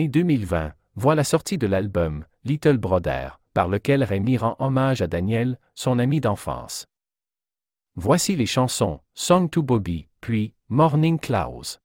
L'année 0.00 0.08
2020 0.08 0.72
voit 0.96 1.14
la 1.14 1.24
sortie 1.24 1.58
de 1.58 1.66
l'album 1.66 2.24
Little 2.44 2.78
Brother, 2.78 3.38
par 3.52 3.68
lequel 3.68 4.02
Rémi 4.02 4.38
rend 4.38 4.56
hommage 4.58 5.02
à 5.02 5.06
Daniel, 5.06 5.58
son 5.74 5.98
ami 5.98 6.22
d'enfance. 6.22 6.86
Voici 7.96 8.34
les 8.34 8.46
chansons 8.46 9.00
Song 9.12 9.50
to 9.50 9.62
Bobby, 9.62 10.08
puis 10.22 10.54
Morning 10.70 11.18
Clouds. 11.18 11.80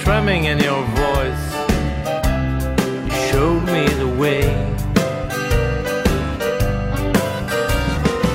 Strumming 0.00 0.44
in 0.44 0.58
your 0.58 0.82
voice, 0.96 1.46
you 3.04 3.12
showed 3.28 3.62
me 3.66 3.86
the 4.02 4.08
way. 4.18 4.46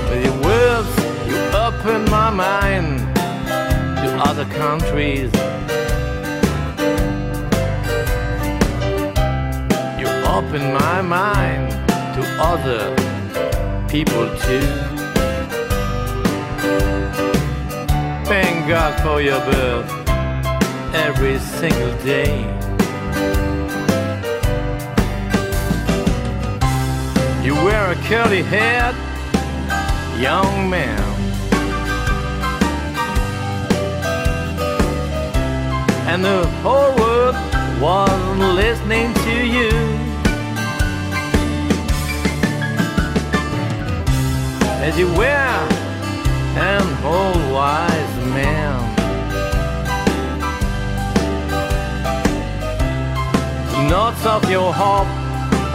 With 0.10 0.24
your 0.28 0.40
words, 0.44 0.92
you 1.28 1.38
opened 1.66 2.10
my 2.12 2.30
mind 2.30 3.00
to 4.04 4.08
other 4.30 4.46
countries. 4.62 5.32
You 10.00 10.08
opened 10.38 10.72
my 10.74 11.02
mind 11.02 11.72
to 12.16 12.22
other 12.54 12.84
people 13.88 14.28
too. 14.46 14.70
Thank 18.30 18.68
God 18.68 18.94
for 19.02 19.20
your 19.20 19.40
birth 19.40 19.95
every 21.26 21.40
single 21.40 21.98
day. 22.04 22.38
You 27.44 27.56
wear 27.66 27.92
a 27.92 27.96
curly 28.08 28.44
head, 28.44 28.94
young 30.20 30.70
man. 30.70 31.02
and 36.08 36.24
the 36.24 36.46
whole 36.62 36.96
world 36.96 37.36
wasn't 37.82 38.54
listening 38.54 39.12
to 39.26 39.36
you. 39.58 39.72
As 44.88 44.98
you 45.00 45.08
were 45.14 45.58
an 46.58 46.88
old 47.04 47.52
wise 47.52 48.16
man. 48.36 48.65
The 53.86 53.92
notes 53.92 54.26
of 54.26 54.50
your 54.50 54.74
harp 54.74 55.08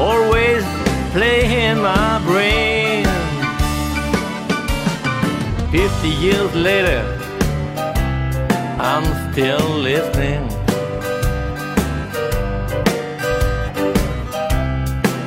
always 0.00 0.64
play 1.12 1.68
in 1.68 1.80
my 1.80 2.20
brain. 2.26 3.04
Fifty 5.70 6.08
years 6.08 6.52
later, 6.52 7.02
I'm 8.80 9.06
still 9.30 9.64
listening 9.78 10.48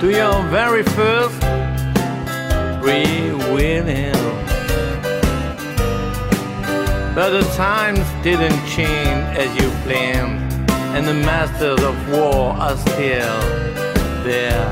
to 0.01 0.09
your 0.11 0.43
very 0.51 0.84
first 0.84 1.39
free 2.81 3.31
winning. 3.55 4.11
But 7.15 7.29
the 7.29 7.43
times 7.55 8.03
didn't 8.23 8.59
change 8.67 9.38
as 9.38 9.49
you 9.55 9.69
planned, 9.84 10.42
and 10.95 11.07
the 11.07 11.13
masters 11.13 11.81
of 11.81 11.95
war 12.11 12.51
are 12.51 12.77
still 12.77 13.39
there. 14.23 14.67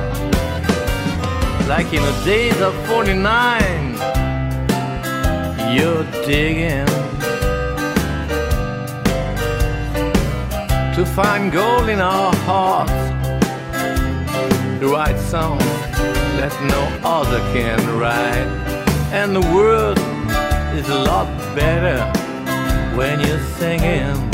Like 1.68 1.92
in 1.94 2.04
the 2.04 2.22
days 2.24 2.62
of 2.62 2.76
49, 2.88 3.94
you're 5.76 6.04
digging 6.26 6.86
to 10.96 11.06
find 11.06 11.52
gold 11.52 11.90
in 11.90 12.00
our 12.00 12.36
hearts, 12.46 12.92
the 14.80 14.88
right 14.88 15.18
song 15.20 15.58
that 16.38 16.54
no 16.70 17.10
other 17.10 17.40
can 17.54 17.80
write, 17.98 18.48
and 19.12 19.36
the 19.36 19.42
world 19.56 19.98
is 20.76 20.88
a 20.88 21.00
lot 21.04 21.28
better 21.56 22.00
when 22.96 23.20
you're 23.22 23.44
singing. 23.58 24.31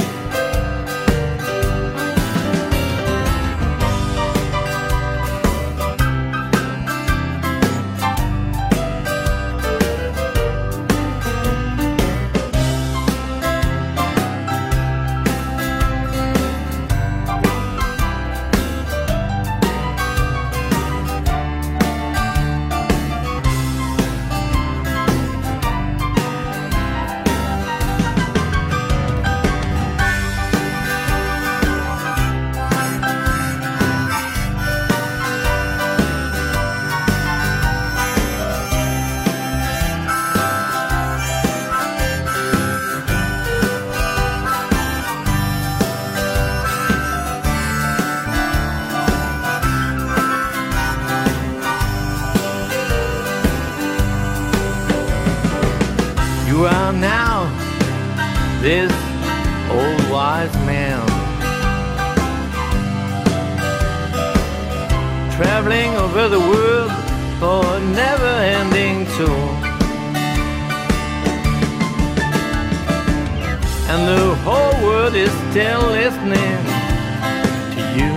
This 58.68 58.92
old 59.72 60.12
wise 60.12 60.54
man 60.66 61.08
traveling 65.38 65.92
over 65.96 66.28
the 66.28 66.40
world 66.52 66.92
for 67.40 67.64
a 67.78 67.80
never 68.02 68.34
ending 68.58 69.06
tour. 69.16 69.48
And 73.92 74.02
the 74.12 74.36
whole 74.44 74.76
world 74.86 75.16
is 75.16 75.32
still 75.50 75.84
listening 76.02 76.60
to 77.76 77.82
you. 77.98 78.14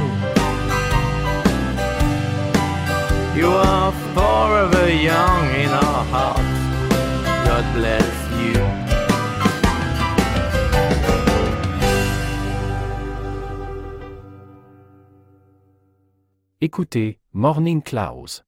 You 3.38 3.50
are 3.54 3.92
forever 4.16 4.92
young 4.92 5.44
in 5.62 5.70
our 5.70 6.04
hearts. 6.12 6.58
God 7.46 7.64
bless 7.72 8.19
Écoutez 16.72 17.18
Morning 17.32 17.82
Clouds. 17.82 18.44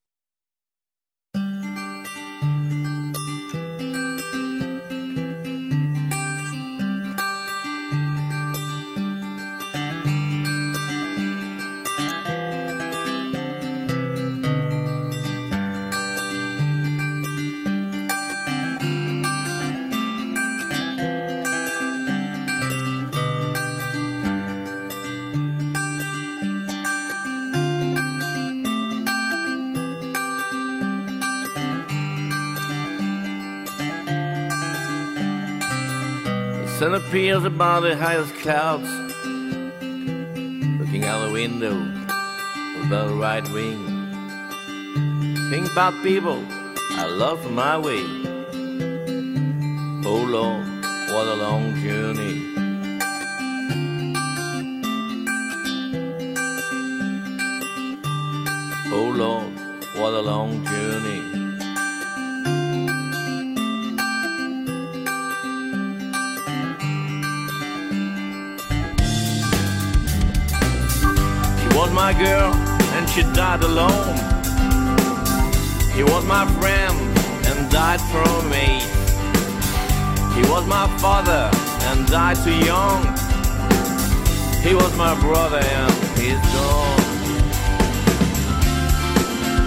Sun 36.93 37.01
appears 37.01 37.45
above 37.45 37.82
the 37.84 37.97
highest 37.97 38.34
clouds, 38.36 38.90
looking 40.78 41.05
out 41.05 41.26
the 41.26 41.32
window 41.32 41.74
without 42.80 43.11
a 43.11 43.14
right 43.14 43.49
wing. 43.51 43.80
Think 45.51 45.70
about 45.72 45.95
people 46.03 46.45
I 46.90 47.07
love 47.07 47.51
my 47.51 47.78
way. 47.78 48.05
Oh 50.05 50.22
Lord, 50.36 50.66
what 51.12 51.26
a 51.28 51.36
long 51.36 51.74
journey. 51.76 52.34
Oh 58.93 59.09
Lord, 59.14 59.53
what 59.97 60.12
a 60.12 60.20
long 60.20 60.64
journey. 60.66 61.41
Was 71.74 71.90
my 71.92 72.12
girl 72.12 72.52
and 72.96 73.08
she 73.08 73.22
died 73.34 73.62
alone. 73.62 74.16
He 75.96 76.02
was 76.02 76.24
my 76.24 76.46
friend 76.58 76.96
and 77.48 77.70
died 77.70 78.00
from 78.12 78.50
me. 78.50 78.80
He 80.36 80.42
was 80.50 80.66
my 80.66 80.86
father 80.98 81.50
and 81.88 82.06
died 82.06 82.36
too 82.44 82.58
young. 82.64 83.02
He 84.62 84.74
was 84.74 84.96
my 84.96 85.14
brother 85.20 85.58
and 85.58 85.92
he's 86.18 86.40
gone. 86.54 87.02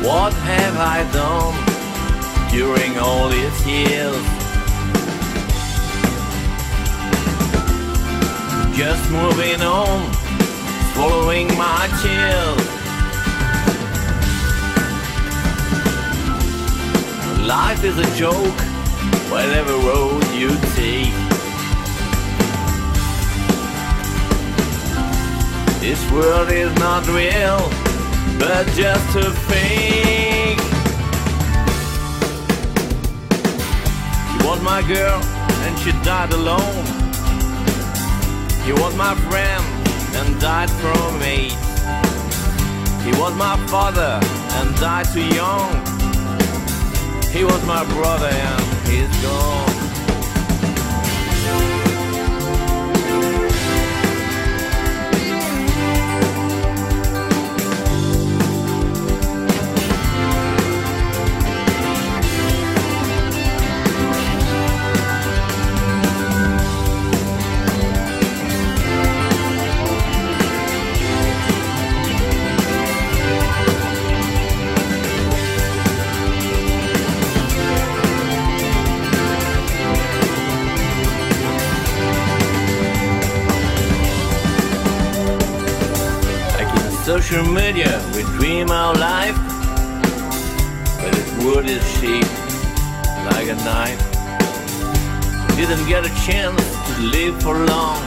What 0.04 0.34
have 0.34 0.78
I 0.78 0.98
done 1.12 1.54
during 2.52 2.98
all 2.98 3.30
these 3.30 3.66
years? 3.66 4.26
Just 8.76 9.10
moving 9.10 9.62
on, 9.62 10.15
swallowing 10.96 11.48
my 11.58 11.90
tears. 12.02 12.62
Life 17.46 17.84
is 17.84 17.98
a 17.98 18.10
joke, 18.16 18.60
whatever 19.30 19.74
road 19.90 20.24
you 20.34 20.52
take. 20.80 21.14
This 25.82 26.00
world 26.14 26.50
is 26.50 26.74
not 26.80 27.06
real, 27.08 27.60
but 28.40 28.66
just 28.82 29.18
a 29.18 29.32
fake. 29.50 30.64
She 34.30 34.38
was 34.48 34.62
my 34.64 34.82
girl, 34.88 35.20
and 35.66 35.78
she 35.80 35.92
died 36.04 36.32
alone. 36.32 36.86
He 38.66 38.72
was 38.72 38.96
my 38.96 39.14
friend, 39.28 39.75
died 40.46 40.70
from 40.70 41.24
AIDS. 41.24 41.56
He 43.04 43.12
was 43.20 43.34
my 43.34 43.58
father, 43.66 44.20
and 44.58 44.76
died 44.76 45.08
too 45.12 45.26
young. 45.42 45.72
He 47.34 47.44
was 47.44 47.66
my 47.66 47.84
brother 47.96 48.28
and 48.28 48.88
he's 48.88 49.10
gone. 49.24 49.85
Social 87.36 87.54
media, 87.54 88.02
we 88.14 88.24
dream 88.38 88.72
our 88.72 88.96
life, 88.96 89.36
but 91.02 91.12
its 91.18 91.32
wood 91.44 91.66
is 91.66 91.84
cheap 92.00 92.26
like 93.26 93.50
a 93.50 93.56
knife. 93.66 94.00
Didn't 95.58 95.86
get 95.88 96.06
a 96.06 96.14
chance 96.26 96.62
to 96.88 97.02
live 97.02 97.42
for 97.42 97.56
long. 97.66 98.02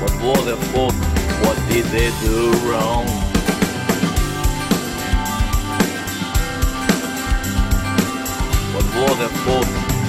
What 0.00 0.12
was 0.22 0.44
their 0.46 0.56
fault? 0.72 0.94
What 1.44 1.58
did 1.68 1.84
they 1.86 2.10
do 2.22 2.52
wrong? 2.68 3.06
What 8.74 8.86
was 8.96 9.18
their 9.18 9.34
fault? 9.44 9.66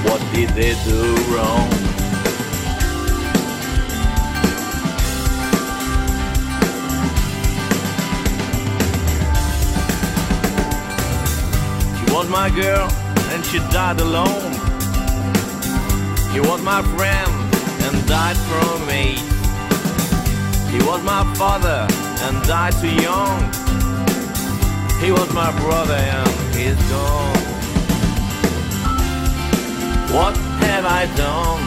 What 0.07 0.21
did 0.33 0.49
they 0.49 0.75
do 0.85 1.15
wrong? 1.33 1.94
Was 12.25 12.31
my 12.31 12.49
girl 12.49 12.87
and 13.33 13.45
she 13.45 13.59
died 13.71 13.99
alone. 13.99 14.51
He 16.33 16.39
was 16.39 16.61
my 16.61 16.81
friend 16.95 17.31
and 17.85 18.07
died 18.07 18.37
from 18.47 18.89
AIDS. 18.89 19.21
He 20.71 20.79
was 20.87 21.03
my 21.03 21.23
father 21.35 21.87
and 22.25 22.43
died 22.47 22.73
too 22.81 22.95
young. 23.09 23.41
He 25.01 25.11
was 25.11 25.31
my 25.33 25.51
brother 25.59 25.93
and 25.93 26.55
he's 26.55 26.81
gone. 26.89 27.37
What 30.15 30.35
have 30.65 30.85
I 30.85 31.05
done 31.15 31.63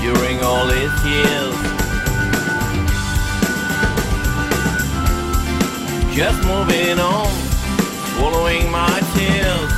during 0.00 0.40
all 0.42 0.66
these 0.74 0.96
years? 1.12 1.56
Just 6.16 6.38
moving 6.46 6.98
on, 6.98 7.39
swallowing 8.20 8.70
my 8.70 9.00
tears. 9.14 9.72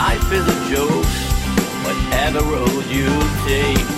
Life 0.00 0.28
is 0.38 0.46
a 0.56 0.58
joke, 0.70 1.10
whatever 1.86 2.40
road 2.54 2.84
you 2.96 3.10
take. 3.50 3.88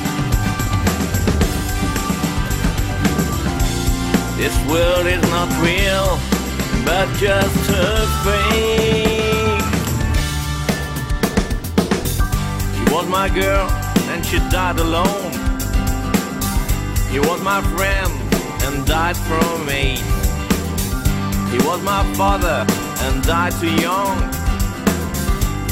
This 4.41 4.57
world 4.71 5.07
is 5.07 5.23
not 5.37 5.49
real, 5.69 6.07
but 6.87 7.07
just 7.19 7.71
a 7.85 8.07
fake. 8.25 9.67
She 12.75 12.85
was 12.95 13.07
my 13.09 13.29
girl, 13.29 13.69
and 14.11 14.25
she 14.25 14.39
died 14.49 14.79
alone. 14.79 15.33
You 17.13 17.21
was 17.23 17.43
my 17.43 17.61
friend, 17.77 18.28
and 18.79 18.87
died 18.87 19.17
from. 19.17 19.59
He 21.51 21.59
was 21.67 21.83
my 21.83 22.05
father, 22.15 22.67
and 23.05 23.25
died 23.25 23.53
too 23.53 23.75
young. 23.75 24.17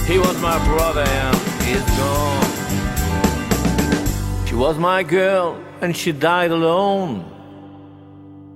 He 0.06 0.18
was 0.18 0.40
my 0.40 0.58
brother 0.66 1.02
and 1.02 1.36
he's 1.62 1.84
gone. 1.98 2.46
She 4.46 4.54
was 4.54 4.78
my 4.78 5.02
girl 5.02 5.62
and 5.80 5.96
she 5.96 6.12
died 6.12 6.50
alone. 6.50 7.24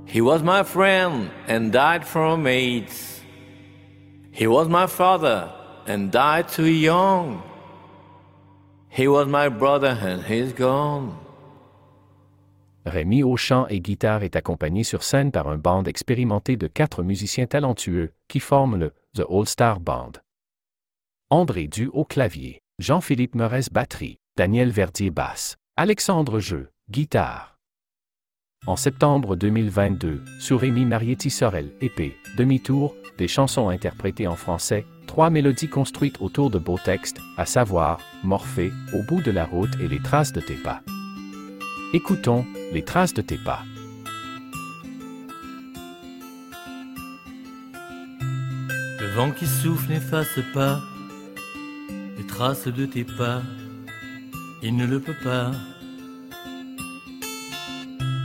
He 0.06 0.20
was 0.20 0.42
my 0.42 0.62
friend 0.62 1.30
and 1.46 1.72
died 1.72 2.06
from 2.06 2.46
AIDS. 2.46 3.20
He 4.30 4.46
was 4.46 4.68
my 4.68 4.86
father 4.86 5.52
and 5.86 6.10
died 6.10 6.48
too 6.48 6.70
young. 6.70 7.42
He 8.88 9.08
was 9.08 9.26
my 9.26 9.48
brother 9.48 9.98
and 10.00 10.22
he's 10.24 10.52
gone. 10.52 11.18
Rémi 12.90 13.22
au 13.22 13.36
chant 13.36 13.66
et 13.68 13.80
guitare 13.80 14.22
est 14.22 14.36
accompagné 14.36 14.84
sur 14.84 15.02
scène 15.02 15.32
par 15.32 15.48
un 15.48 15.56
band 15.56 15.84
expérimenté 15.84 16.56
de 16.56 16.66
quatre 16.66 17.02
musiciens 17.02 17.46
talentueux 17.46 18.12
qui 18.28 18.40
forment 18.40 18.76
le 18.76 18.92
The 19.14 19.22
All 19.30 19.46
Star 19.46 19.80
Band. 19.80 20.12
André 21.30 21.68
Du 21.68 21.86
au 21.86 22.04
clavier, 22.04 22.60
Jean-Philippe 22.78 23.34
Meurès 23.34 23.70
batterie, 23.70 24.18
Daniel 24.36 24.70
Verdier 24.70 25.10
basse, 25.10 25.56
Alexandre 25.76 26.40
Jeu, 26.40 26.70
guitare. 26.90 27.56
En 28.66 28.76
septembre 28.76 29.36
2022, 29.36 30.22
sur 30.38 30.60
Rémi 30.60 30.84
Marietti 30.84 31.30
Sorel, 31.30 31.70
épée, 31.80 32.14
demi-tour, 32.36 32.94
des 33.16 33.28
chansons 33.28 33.68
interprétées 33.70 34.26
en 34.26 34.36
français, 34.36 34.84
trois 35.06 35.30
mélodies 35.30 35.68
construites 35.68 36.20
autour 36.20 36.50
de 36.50 36.58
beaux 36.58 36.78
textes, 36.78 37.20
à 37.36 37.46
savoir 37.46 38.00
Morphée, 38.22 38.72
Au 38.92 39.02
bout 39.02 39.22
de 39.22 39.30
la 39.30 39.44
route 39.44 39.74
et 39.80 39.88
Les 39.88 40.00
traces 40.00 40.32
de 40.32 40.40
tes 40.40 40.56
pas. 40.56 40.82
Écoutons 41.92 42.46
Les 42.72 42.84
traces 42.84 43.14
de 43.14 43.22
tes 43.22 43.38
pas. 43.38 43.64
Le 49.00 49.08
vent 49.16 49.32
qui 49.32 49.46
souffle 49.46 49.90
n'efface 49.90 50.38
pas 50.54 50.80
les 52.16 52.26
traces 52.26 52.68
de 52.68 52.86
tes 52.86 53.04
pas, 53.04 53.42
il 54.62 54.76
ne 54.76 54.86
le 54.86 55.00
peut 55.00 55.20
pas. 55.24 55.50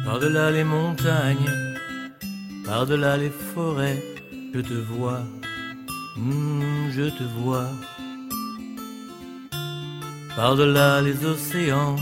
Par-delà 0.03 0.51
les 0.51 0.65
montagnes, 0.65 1.51
par-delà 2.65 3.17
les 3.17 3.31
forêts, 3.31 4.03
je 4.53 4.59
te 4.59 4.73
vois, 4.73 5.21
hmm, 6.17 6.89
je 6.91 7.09
te 7.09 7.23
vois. 7.39 7.69
Par-delà 10.35 11.01
les 11.01 11.25
océans, 11.25 11.95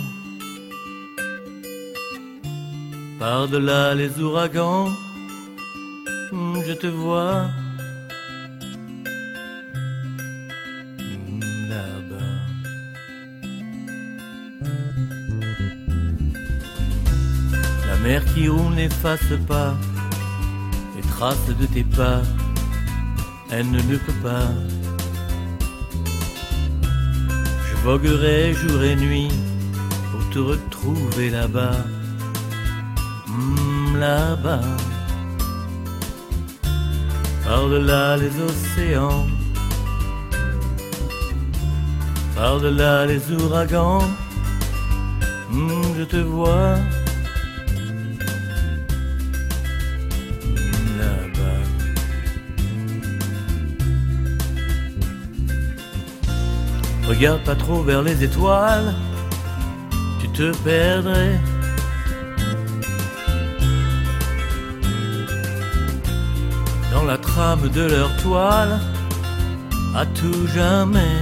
par-delà 3.23 3.95
les 3.95 4.11
ouragans, 4.19 4.89
hmm, 6.33 6.55
je 6.67 6.73
te 6.73 6.87
vois. 6.87 7.47
Hmm, 10.99 11.39
Là-bas. 11.71 12.33
La 17.87 17.95
mer 18.05 18.21
qui 18.33 18.49
roule 18.49 18.73
n'efface 18.73 19.33
pas 19.47 19.73
les 20.97 21.05
traces 21.13 21.47
de 21.61 21.65
tes 21.75 21.85
pas, 21.85 22.21
elle 23.51 23.71
ne 23.71 23.81
le 23.89 23.97
peut 24.05 24.19
pas. 24.21 24.49
Je 27.67 27.75
voguerai 27.85 28.53
jour 28.53 28.83
et 28.83 28.97
nuit 28.97 29.31
pour 30.11 30.23
te 30.33 30.39
retrouver 30.39 31.29
là-bas, 31.29 31.77
Là-bas. 33.99 34.61
Par-delà 37.45 38.17
les 38.17 38.31
océans, 38.41 39.27
par-delà 42.35 43.05
les 43.05 43.21
ouragans, 43.31 44.01
hmm, 45.51 45.83
je 45.97 46.03
te 46.03 46.17
vois. 46.17 46.77
Regarde 57.07 57.43
pas 57.43 57.55
trop 57.55 57.83
vers 57.83 58.01
les 58.01 58.23
étoiles, 58.23 58.95
tu 60.19 60.29
te 60.29 60.51
perdrais. 60.63 61.39
Trame 67.35 67.67
de 67.69 67.81
leur 67.81 68.15
toile, 68.17 68.79
à 69.95 70.05
tout 70.05 70.47
jamais. 70.53 71.17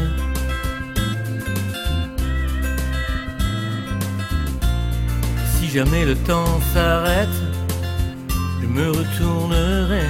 Si 5.53 5.69
jamais 5.69 6.03
le 6.03 6.15
temps 6.15 6.59
s'arrête, 6.73 7.37
je 8.61 8.67
me 8.67 8.89
retournerai. 8.89 10.07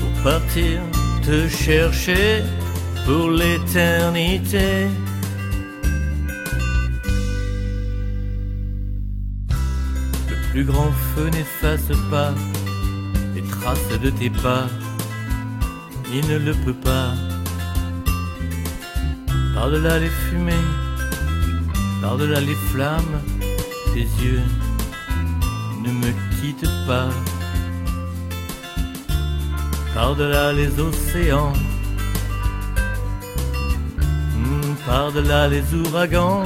Pour 0.00 0.22
partir 0.22 0.80
te 1.24 1.48
chercher 1.48 2.42
pour 3.06 3.30
l'éternité. 3.30 4.88
Le 10.28 10.36
plus 10.52 10.64
grand 10.64 10.92
n'efface 11.18 11.96
pas 12.10 12.32
les 13.34 13.42
traces 13.42 13.98
de 14.02 14.10
tes 14.10 14.30
pas. 14.30 14.66
Il 16.12 16.26
ne 16.28 16.38
le 16.38 16.52
peut 16.64 16.74
pas. 16.74 17.12
Par-delà 19.54 19.98
les 19.98 20.08
fumées, 20.08 20.66
par-delà 22.00 22.40
les 22.40 22.54
flammes, 22.70 23.20
tes 23.92 24.08
yeux 24.24 24.42
ne 25.84 25.90
me 25.92 26.10
quittent 26.40 26.86
pas. 26.86 27.10
Par-delà 29.94 30.52
les 30.52 30.78
océans, 30.78 31.52
hmm, 34.36 34.74
par-delà 34.86 35.48
les 35.48 35.64
ouragans, 35.74 36.44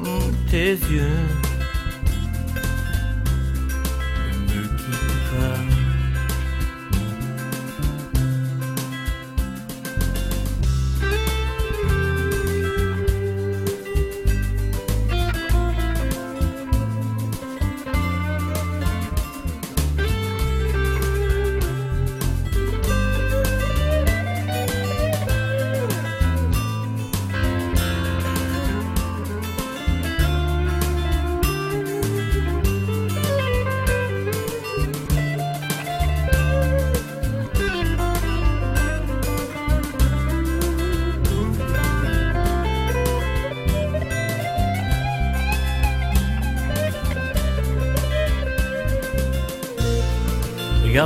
mm, 0.00 0.48
tes 0.50 0.72
yeux 0.72 1.51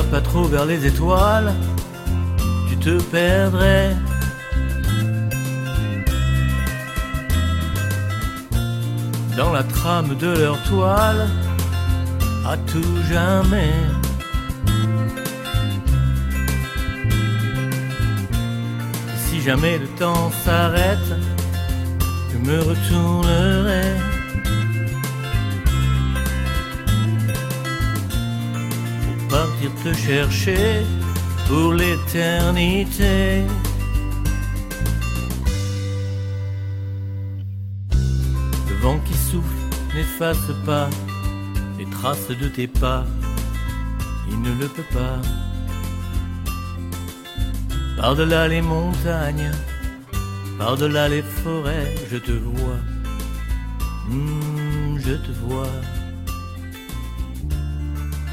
Pas 0.03 0.21
trop 0.21 0.45
vers 0.45 0.67
les 0.67 0.87
étoiles, 0.87 1.55
tu 2.69 2.77
te 2.77 3.01
perdrais. 3.05 3.97
Dans 9.37 9.53
la 9.53 9.63
trame 9.63 10.15
de 10.17 10.29
leur 10.29 10.63
toile, 10.65 11.27
à 12.47 12.57
tout 12.59 13.03
jamais. 13.11 13.73
Si 19.17 19.41
jamais 19.41 19.79
le 19.79 19.89
temps 19.99 20.31
s'arrête, 20.45 21.11
je 22.33 22.39
me 22.39 22.59
retournerai. 22.61 24.16
Chercher 29.93 30.83
pour 31.47 31.73
l'éternité. 31.73 33.43
Le 38.69 38.75
vent 38.83 38.99
qui 39.07 39.15
souffle 39.15 39.47
n'efface 39.95 40.51
pas 40.65 40.89
les 41.79 41.87
traces 41.87 42.29
de 42.29 42.49
tes 42.49 42.67
pas, 42.67 43.05
il 44.31 44.41
ne 44.41 44.53
le 44.61 44.69
peut 44.69 44.91
pas. 44.93 45.21
Par-delà 47.97 48.49
les 48.49 48.63
montagnes, 48.63 49.53
par-delà 50.59 51.09
les 51.09 51.23
forêts, 51.23 51.95
je 52.11 52.19
te 52.19 52.33
vois, 52.33 52.81
Hmm, 54.09 54.99
je 54.99 55.15
te 55.15 55.33
vois 55.43 55.67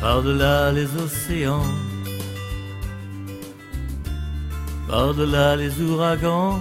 par-delà 0.03 0.71
les 0.73 0.93
océans, 0.97 1.63
par-delà 4.89 5.55
les 5.55 5.81
ouragans, 5.81 6.59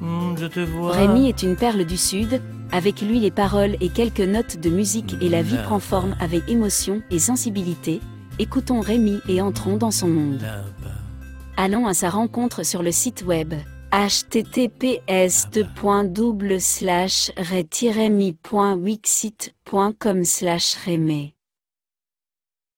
hmm, 0.00 0.36
je 0.38 0.46
te 0.46 0.60
vois. 0.60 0.92
Rémi 0.92 1.28
est 1.28 1.42
une 1.42 1.56
perle 1.56 1.84
du 1.84 1.96
Sud, 1.96 2.40
avec 2.70 3.00
lui 3.00 3.18
les 3.18 3.32
paroles 3.32 3.76
et 3.80 3.88
quelques 3.88 4.20
notes 4.20 4.60
de 4.60 4.70
musique 4.70 5.16
et 5.20 5.28
la 5.28 5.42
vie 5.42 5.58
prend 5.64 5.80
forme 5.80 6.14
avec 6.20 6.48
émotion 6.48 7.02
et 7.10 7.18
sensibilité. 7.18 8.00
Écoutons 8.38 8.78
Rémi 8.78 9.18
et 9.28 9.40
entrons 9.40 9.76
dans 9.76 9.90
son 9.90 10.06
monde. 10.06 10.46
Allons 11.56 11.88
à 11.88 11.94
sa 11.94 12.08
rencontre 12.08 12.64
sur 12.64 12.84
le 12.84 12.92
site 12.92 13.24
web 13.26 13.52
https 13.90 15.00
mi.wixit.com 18.10 20.24
slash. 20.24 20.76